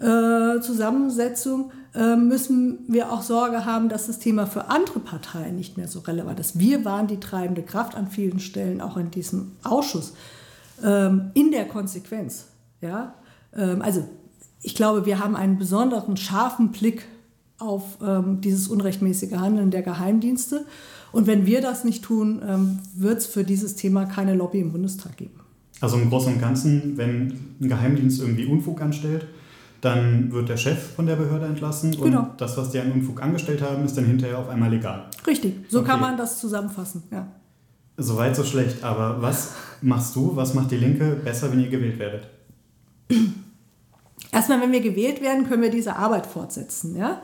äh, 0.00 0.60
Zusammensetzung 0.60 1.70
äh, 1.94 2.16
müssen 2.16 2.80
wir 2.88 3.12
auch 3.12 3.22
Sorge 3.22 3.64
haben, 3.64 3.88
dass 3.88 4.08
das 4.08 4.18
Thema 4.18 4.46
für 4.46 4.68
andere 4.68 4.98
Parteien 4.98 5.54
nicht 5.54 5.76
mehr 5.76 5.86
so 5.86 6.00
relevant 6.00 6.40
ist. 6.40 6.58
Wir 6.58 6.84
waren 6.84 7.06
die 7.06 7.20
treibende 7.20 7.62
Kraft 7.62 7.94
an 7.94 8.08
vielen 8.08 8.40
Stellen, 8.40 8.80
auch 8.80 8.96
in 8.96 9.12
diesem 9.12 9.52
Ausschuss, 9.62 10.14
ähm, 10.82 11.30
in 11.34 11.52
der 11.52 11.66
Konsequenz. 11.66 12.46
Ja? 12.80 13.14
Ähm, 13.54 13.80
also 13.80 14.08
ich 14.62 14.74
glaube, 14.74 15.06
wir 15.06 15.20
haben 15.20 15.36
einen 15.36 15.58
besonderen 15.58 16.16
scharfen 16.16 16.72
Blick 16.72 17.06
auf 17.58 17.98
ähm, 18.04 18.40
dieses 18.40 18.66
unrechtmäßige 18.66 19.34
Handeln 19.34 19.70
der 19.70 19.82
Geheimdienste. 19.82 20.66
Und 21.12 21.28
wenn 21.28 21.46
wir 21.46 21.60
das 21.60 21.84
nicht 21.84 22.02
tun, 22.02 22.42
wird 22.96 23.18
es 23.18 23.26
für 23.26 23.44
dieses 23.44 23.76
Thema 23.76 24.04
keine 24.04 24.34
Lobby 24.34 24.58
im 24.58 24.72
Bundestag 24.72 25.16
geben. 25.16 25.38
Also 25.80 25.96
im 25.96 26.08
Großen 26.08 26.32
und 26.32 26.40
Ganzen, 26.40 26.96
wenn 26.96 27.38
ein 27.60 27.68
Geheimdienst 27.68 28.20
irgendwie 28.20 28.46
Unfug 28.46 28.80
anstellt, 28.80 29.28
dann 29.84 30.32
wird 30.32 30.48
der 30.48 30.56
Chef 30.56 30.94
von 30.94 31.06
der 31.06 31.16
Behörde 31.16 31.46
entlassen 31.46 31.90
genau. 31.92 32.20
und 32.20 32.40
das, 32.40 32.56
was 32.56 32.70
die 32.70 32.80
an 32.80 32.92
Unfug 32.92 33.22
angestellt 33.22 33.62
haben, 33.62 33.84
ist 33.84 33.96
dann 33.96 34.04
hinterher 34.04 34.38
auf 34.38 34.48
einmal 34.48 34.70
legal. 34.70 35.06
Richtig, 35.26 35.54
so 35.68 35.80
okay. 35.80 35.88
kann 35.88 36.00
man 36.00 36.16
das 36.16 36.40
zusammenfassen, 36.40 37.02
ja. 37.10 37.26
Soweit 37.96 38.34
so 38.34 38.42
schlecht, 38.42 38.82
aber 38.82 39.22
was 39.22 39.52
machst 39.80 40.16
du, 40.16 40.34
was 40.34 40.54
macht 40.54 40.70
die 40.70 40.76
Linke 40.76 41.16
besser, 41.22 41.52
wenn 41.52 41.60
ihr 41.60 41.68
gewählt 41.68 41.98
werdet? 41.98 42.28
Erstmal, 44.32 44.60
wenn 44.60 44.72
wir 44.72 44.80
gewählt 44.80 45.20
werden, 45.20 45.46
können 45.46 45.62
wir 45.62 45.70
diese 45.70 45.94
Arbeit 45.94 46.26
fortsetzen. 46.26 46.96
Ja? 46.96 47.22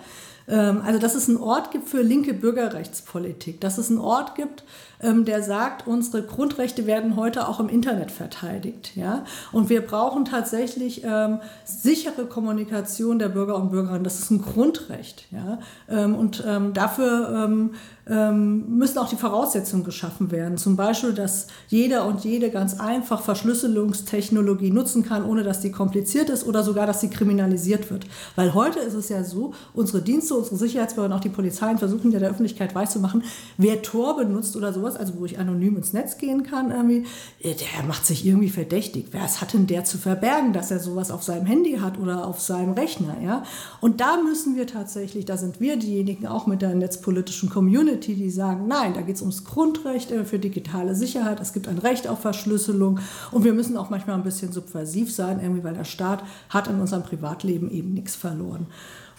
Ähm, 0.51 0.83
also, 0.85 0.99
dass 0.99 1.15
es 1.15 1.29
einen 1.29 1.39
Ort 1.39 1.71
gibt 1.71 1.89
für 1.89 2.03
linke 2.03 2.35
Bürgerrechtspolitik, 2.35 3.61
dass 3.61 3.79
es 3.79 3.89
einen 3.89 4.01
Ort 4.01 4.35
gibt, 4.35 4.65
ähm, 5.03 5.25
der 5.25 5.43
sagt, 5.43 5.87
unsere 5.87 6.23
Grundrechte 6.23 6.87
werden 6.87 7.17
heute 7.17 7.49
auch 7.49 7.61
im 7.61 7.69
Internet 7.69 8.11
verteidigt. 8.11 8.97
Ja? 8.97 9.25
Und 9.53 9.71
wir 9.71 9.81
brauchen 9.81 10.25
tatsächlich 10.25 11.03
ähm, 11.05 11.41
sichere 11.65 12.27
Kommunikation 12.27 13.19
der 13.19 13.29
Bürger 13.29 13.57
und 13.57 13.71
Bürgerinnen. 13.71 14.05
Das 14.05 14.19
ist 14.19 14.31
ein 14.31 14.43
Grundrecht. 14.43 15.27
Ja? 15.31 15.59
Ähm, 15.89 16.15
und 16.15 16.45
ähm, 16.47 16.75
dafür 16.75 17.49
ähm, 18.11 18.77
müssen 18.77 18.99
auch 18.99 19.09
die 19.09 19.17
Voraussetzungen 19.17 19.85
geschaffen 19.85 20.33
werden. 20.33 20.59
Zum 20.59 20.75
Beispiel, 20.75 21.13
dass 21.13 21.47
jeder 21.69 22.07
und 22.07 22.25
jede 22.25 22.51
ganz 22.51 22.81
einfach 22.81 23.23
Verschlüsselungstechnologie 23.23 24.73
nutzen 24.73 25.05
kann, 25.05 25.25
ohne 25.25 25.45
dass 25.45 25.61
die 25.61 25.71
kompliziert 25.71 26.29
ist 26.29 26.45
oder 26.45 26.65
sogar, 26.65 26.87
dass 26.89 27.01
sie 27.01 27.09
kriminalisiert 27.09 27.89
wird. 27.91 28.07
Weil 28.35 28.53
heute 28.55 28.81
ist 28.81 28.95
es 28.95 29.09
ja 29.11 29.23
so, 29.23 29.55
unsere 29.75 30.03
Dienste, 30.03 30.35
unsere 30.35 30.57
Sicherheitsbehörden, 30.57 31.17
auch 31.17 31.21
die 31.21 31.29
Polizeien 31.29 31.79
versuchen 31.79 32.11
ja 32.11 32.19
der 32.19 32.31
Öffentlichkeit 32.31 32.75
weiszumachen, 32.75 33.23
wer 33.57 33.81
Tor 33.83 34.17
benutzt 34.17 34.57
oder 34.57 34.73
sowas, 34.73 34.97
also 34.97 35.15
wo 35.19 35.25
ich 35.25 35.39
anonym 35.39 35.77
ins 35.77 35.93
Netz 35.93 36.19
gehen 36.19 36.43
kann, 36.43 36.73
irgendwie, 36.73 37.05
äh, 37.41 37.55
der 37.55 37.87
macht 37.87 38.05
sich 38.05 38.27
irgendwie 38.27 38.51
verdächtig. 38.51 39.07
Was 39.13 39.41
hat 39.41 39.53
denn 39.53 39.69
der 39.69 39.85
zu 39.85 39.99
verbergen, 39.99 40.53
dass 40.53 40.73
er 40.73 40.81
sowas 40.81 41.13
auf 41.13 41.23
seinem 41.23 41.47
Handy 41.47 41.79
hat 41.79 41.97
oder 42.01 42.27
auf 42.27 42.41
seinem 42.41 42.73
Rechner? 42.73 43.17
Ja? 43.23 43.45
Und 43.81 44.01
da 44.01 44.17
müssen 44.17 44.57
wir 44.57 44.67
tatsächlich, 44.67 45.27
da 45.27 45.37
sind 45.37 45.61
wir 45.61 45.77
diejenigen 45.77 46.27
auch 46.27 46.49
mit 46.49 46.61
der 46.61 46.75
netzpolitischen 46.75 47.51
Community, 47.51 48.00
die 48.09 48.31
sagen, 48.31 48.67
nein, 48.69 48.95
da 48.95 49.01
geht 49.01 49.17
es 49.17 49.23
ums 49.23 49.45
Grundrecht 49.45 50.11
für 50.11 50.39
digitale 50.39 50.95
Sicherheit, 50.95 51.41
es 51.41 51.53
gibt 51.53 51.69
ein 51.69 51.79
Recht 51.79 52.09
auf 52.09 52.21
Verschlüsselung 52.21 52.99
und 53.33 53.45
wir 53.45 53.53
müssen 53.53 53.77
auch 53.77 53.91
manchmal 53.91 54.17
ein 54.17 54.23
bisschen 54.23 54.53
subversiv 54.53 55.13
sein, 55.13 55.41
irgendwie, 55.41 55.65
weil 55.65 55.75
der 55.75 55.85
Staat 55.85 56.23
hat 56.49 56.69
in 56.69 56.81
unserem 56.81 57.03
Privatleben 57.03 57.71
eben 57.71 57.95
nichts 57.95 58.17
verloren. 58.17 58.67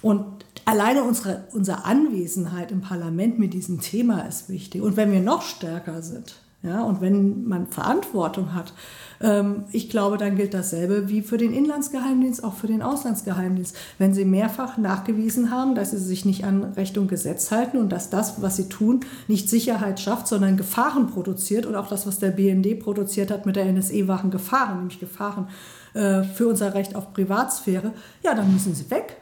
Und 0.02 0.26
alleine 0.66 1.04
unsere, 1.04 1.44
unsere 1.54 1.86
Anwesenheit 1.86 2.72
im 2.72 2.82
Parlament 2.82 3.38
mit 3.38 3.54
diesem 3.54 3.82
Thema 3.82 4.22
ist 4.22 4.50
wichtig. 4.50 4.82
Und 4.82 4.98
wenn 4.98 5.12
wir 5.12 5.20
noch 5.20 5.44
stärker 5.44 6.02
sind, 6.02 6.36
Ja, 6.64 6.84
und 6.84 7.02
wenn 7.02 7.48
man 7.48 7.66
Verantwortung 7.66 8.54
hat, 8.54 8.74
ähm, 9.20 9.64
ich 9.72 9.90
glaube, 9.90 10.18
dann 10.18 10.36
gilt 10.36 10.54
dasselbe 10.54 11.10
wie 11.10 11.24
für 11.24 11.38
den 11.38 11.54
Inlandsgeheimdienst, 11.54 12.44
auch 12.44 12.54
für 12.54 12.68
den 12.68 12.84
Auslandsgeheimdienst. 12.84 13.76
Wenn 13.98 14.14
sie 14.14 14.26
mehrfach 14.26 14.78
nachgewiesen 14.78 15.50
haben, 15.50 15.74
dass 15.74 15.90
sie 15.90 15.98
sich 15.98 16.24
nicht 16.24 16.46
an 16.46 16.64
Recht 16.64 17.00
und 17.00 17.08
Gesetz 17.08 17.50
halten 17.50 17.78
und 17.78 17.90
dass 17.90 18.12
das, 18.12 18.44
was 18.44 18.58
sie 18.58 18.70
tun, 18.70 19.00
nicht 19.28 19.50
Sicherheit 19.50 20.00
schafft, 20.00 20.28
sondern 20.28 20.56
Gefahren 20.56 21.08
produziert 21.08 21.66
und 21.66 21.76
auch 21.76 21.88
das, 21.88 22.06
was 22.06 22.20
der 22.20 22.30
BND 22.30 22.80
produziert 22.80 23.32
hat 23.32 23.48
mit 23.48 23.56
der 23.56 23.66
NSE, 23.66 24.08
waren 24.08 24.30
Gefahren, 24.30 24.78
nämlich 24.78 25.00
Gefahren 25.00 25.48
äh, 25.96 26.22
für 26.22 26.48
unser 26.48 26.76
Recht 26.76 26.96
auf 26.96 27.12
Privatsphäre, 27.12 27.92
ja, 28.24 28.36
dann 28.36 28.54
müssen 28.54 28.76
sie 28.76 28.92
weg. 28.92 29.18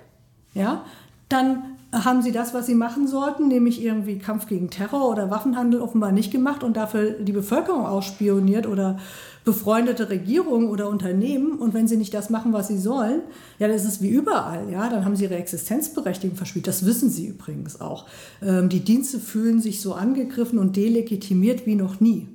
Ja, 0.53 0.83
dann 1.29 1.77
haben 1.91 2.21
sie 2.21 2.31
das, 2.31 2.53
was 2.53 2.67
sie 2.67 2.75
machen 2.75 3.07
sollten, 3.07 3.47
nämlich 3.47 3.83
irgendwie 3.83 4.19
Kampf 4.19 4.45
gegen 4.45 4.69
Terror 4.69 5.09
oder 5.09 5.31
Waffenhandel 5.31 5.81
offenbar 5.81 6.11
nicht 6.11 6.31
gemacht 6.31 6.63
und 6.63 6.77
dafür 6.77 7.11
die 7.11 7.31
Bevölkerung 7.31 7.85
ausspioniert 7.85 8.67
oder 8.67 8.97
befreundete 9.43 10.09
Regierungen 10.09 10.69
oder 10.69 10.87
Unternehmen. 10.87 11.53
Und 11.53 11.73
wenn 11.73 11.87
sie 11.87 11.97
nicht 11.97 12.13
das 12.13 12.29
machen, 12.29 12.53
was 12.53 12.67
sie 12.67 12.77
sollen, 12.77 13.21
ja, 13.57 13.67
das 13.67 13.85
ist 13.85 14.01
wie 14.03 14.09
überall, 14.09 14.71
ja, 14.71 14.87
dann 14.89 15.03
haben 15.03 15.15
sie 15.15 15.23
ihre 15.23 15.37
Existenzberechtigung 15.37 16.37
verspielt. 16.37 16.67
Das 16.67 16.85
wissen 16.85 17.09
sie 17.09 17.27
übrigens 17.27 17.81
auch. 17.81 18.05
Ähm, 18.43 18.69
die 18.69 18.81
Dienste 18.81 19.19
fühlen 19.19 19.59
sich 19.59 19.81
so 19.81 19.93
angegriffen 19.93 20.59
und 20.59 20.75
delegitimiert 20.75 21.65
wie 21.65 21.75
noch 21.75 21.99
nie. 21.99 22.27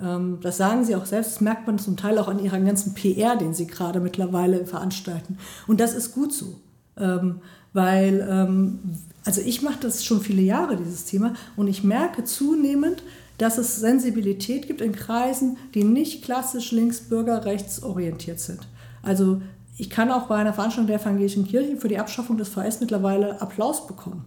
Ähm, 0.00 0.38
das 0.40 0.56
sagen 0.56 0.84
sie 0.84 0.96
auch 0.96 1.06
selbst, 1.06 1.32
das 1.32 1.40
merkt 1.42 1.66
man 1.66 1.78
zum 1.78 1.98
Teil 1.98 2.18
auch 2.18 2.28
an 2.28 2.38
ihrer 2.38 2.60
ganzen 2.60 2.94
PR, 2.94 3.36
den 3.36 3.52
sie 3.52 3.66
gerade 3.66 4.00
mittlerweile 4.00 4.64
veranstalten. 4.64 5.36
Und 5.66 5.80
das 5.80 5.94
ist 5.94 6.14
gut 6.14 6.32
so. 6.32 6.60
Ähm, 6.98 7.40
weil, 7.76 8.26
ähm, 8.28 8.78
also 9.24 9.42
ich 9.42 9.60
mache 9.60 9.78
das 9.80 10.04
schon 10.04 10.22
viele 10.22 10.42
Jahre, 10.42 10.76
dieses 10.76 11.04
Thema, 11.04 11.34
und 11.56 11.68
ich 11.68 11.84
merke 11.84 12.24
zunehmend, 12.24 13.02
dass 13.38 13.58
es 13.58 13.76
Sensibilität 13.76 14.66
gibt 14.66 14.80
in 14.80 14.92
Kreisen, 14.92 15.58
die 15.74 15.84
nicht 15.84 16.24
klassisch 16.24 16.72
links, 16.72 17.00
bürger, 17.00 17.44
rechts 17.44 17.82
orientiert 17.82 18.40
sind. 18.40 18.60
Also 19.02 19.42
ich 19.76 19.90
kann 19.90 20.10
auch 20.10 20.26
bei 20.26 20.36
einer 20.36 20.54
Veranstaltung 20.54 20.86
der 20.86 21.00
evangelischen 21.00 21.46
Kirche 21.46 21.76
für 21.76 21.88
die 21.88 21.98
Abschaffung 21.98 22.38
des 22.38 22.48
VS 22.48 22.80
mittlerweile 22.80 23.40
Applaus 23.42 23.86
bekommen. 23.86 24.24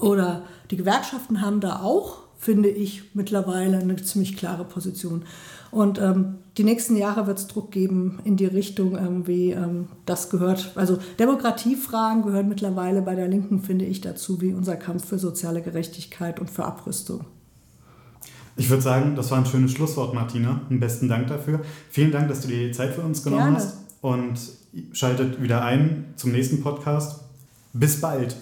Oder 0.00 0.42
die 0.72 0.76
Gewerkschaften 0.76 1.40
haben 1.40 1.60
da 1.60 1.82
auch, 1.82 2.23
finde 2.38 2.68
ich, 2.68 3.14
mittlerweile 3.14 3.78
eine 3.78 3.96
ziemlich 3.96 4.36
klare 4.36 4.64
Position. 4.64 5.22
Und 5.70 6.00
ähm, 6.00 6.36
die 6.56 6.64
nächsten 6.64 6.96
Jahre 6.96 7.26
wird 7.26 7.38
es 7.38 7.48
Druck 7.48 7.72
geben 7.72 8.20
in 8.24 8.36
die 8.36 8.46
Richtung, 8.46 8.96
irgendwie 8.96 9.50
ähm, 9.50 9.88
das 10.06 10.30
gehört, 10.30 10.72
also 10.76 10.98
Demokratiefragen 11.18 12.22
gehören 12.22 12.48
mittlerweile 12.48 13.02
bei 13.02 13.14
der 13.16 13.26
Linken, 13.26 13.60
finde 13.60 13.84
ich, 13.84 14.00
dazu, 14.00 14.40
wie 14.40 14.52
unser 14.52 14.76
Kampf 14.76 15.06
für 15.06 15.18
soziale 15.18 15.62
Gerechtigkeit 15.62 16.38
und 16.38 16.48
für 16.48 16.64
Abrüstung. 16.64 17.24
Ich 18.56 18.70
würde 18.70 18.82
sagen, 18.82 19.16
das 19.16 19.30
war 19.30 19.38
ein 19.38 19.46
schönes 19.46 19.72
Schlusswort, 19.72 20.14
Martina. 20.14 20.60
Einen 20.70 20.78
besten 20.78 21.08
Dank 21.08 21.26
dafür. 21.26 21.60
Vielen 21.90 22.12
Dank, 22.12 22.28
dass 22.28 22.40
du 22.42 22.48
dir 22.48 22.68
die 22.68 22.72
Zeit 22.72 22.94
für 22.94 23.02
uns 23.02 23.24
genommen 23.24 23.42
Gerne. 23.42 23.56
hast. 23.56 23.78
Und 24.00 24.38
schaltet 24.92 25.42
wieder 25.42 25.64
ein 25.64 26.12
zum 26.16 26.30
nächsten 26.32 26.62
Podcast. 26.62 27.24
Bis 27.72 28.00
bald. 28.00 28.36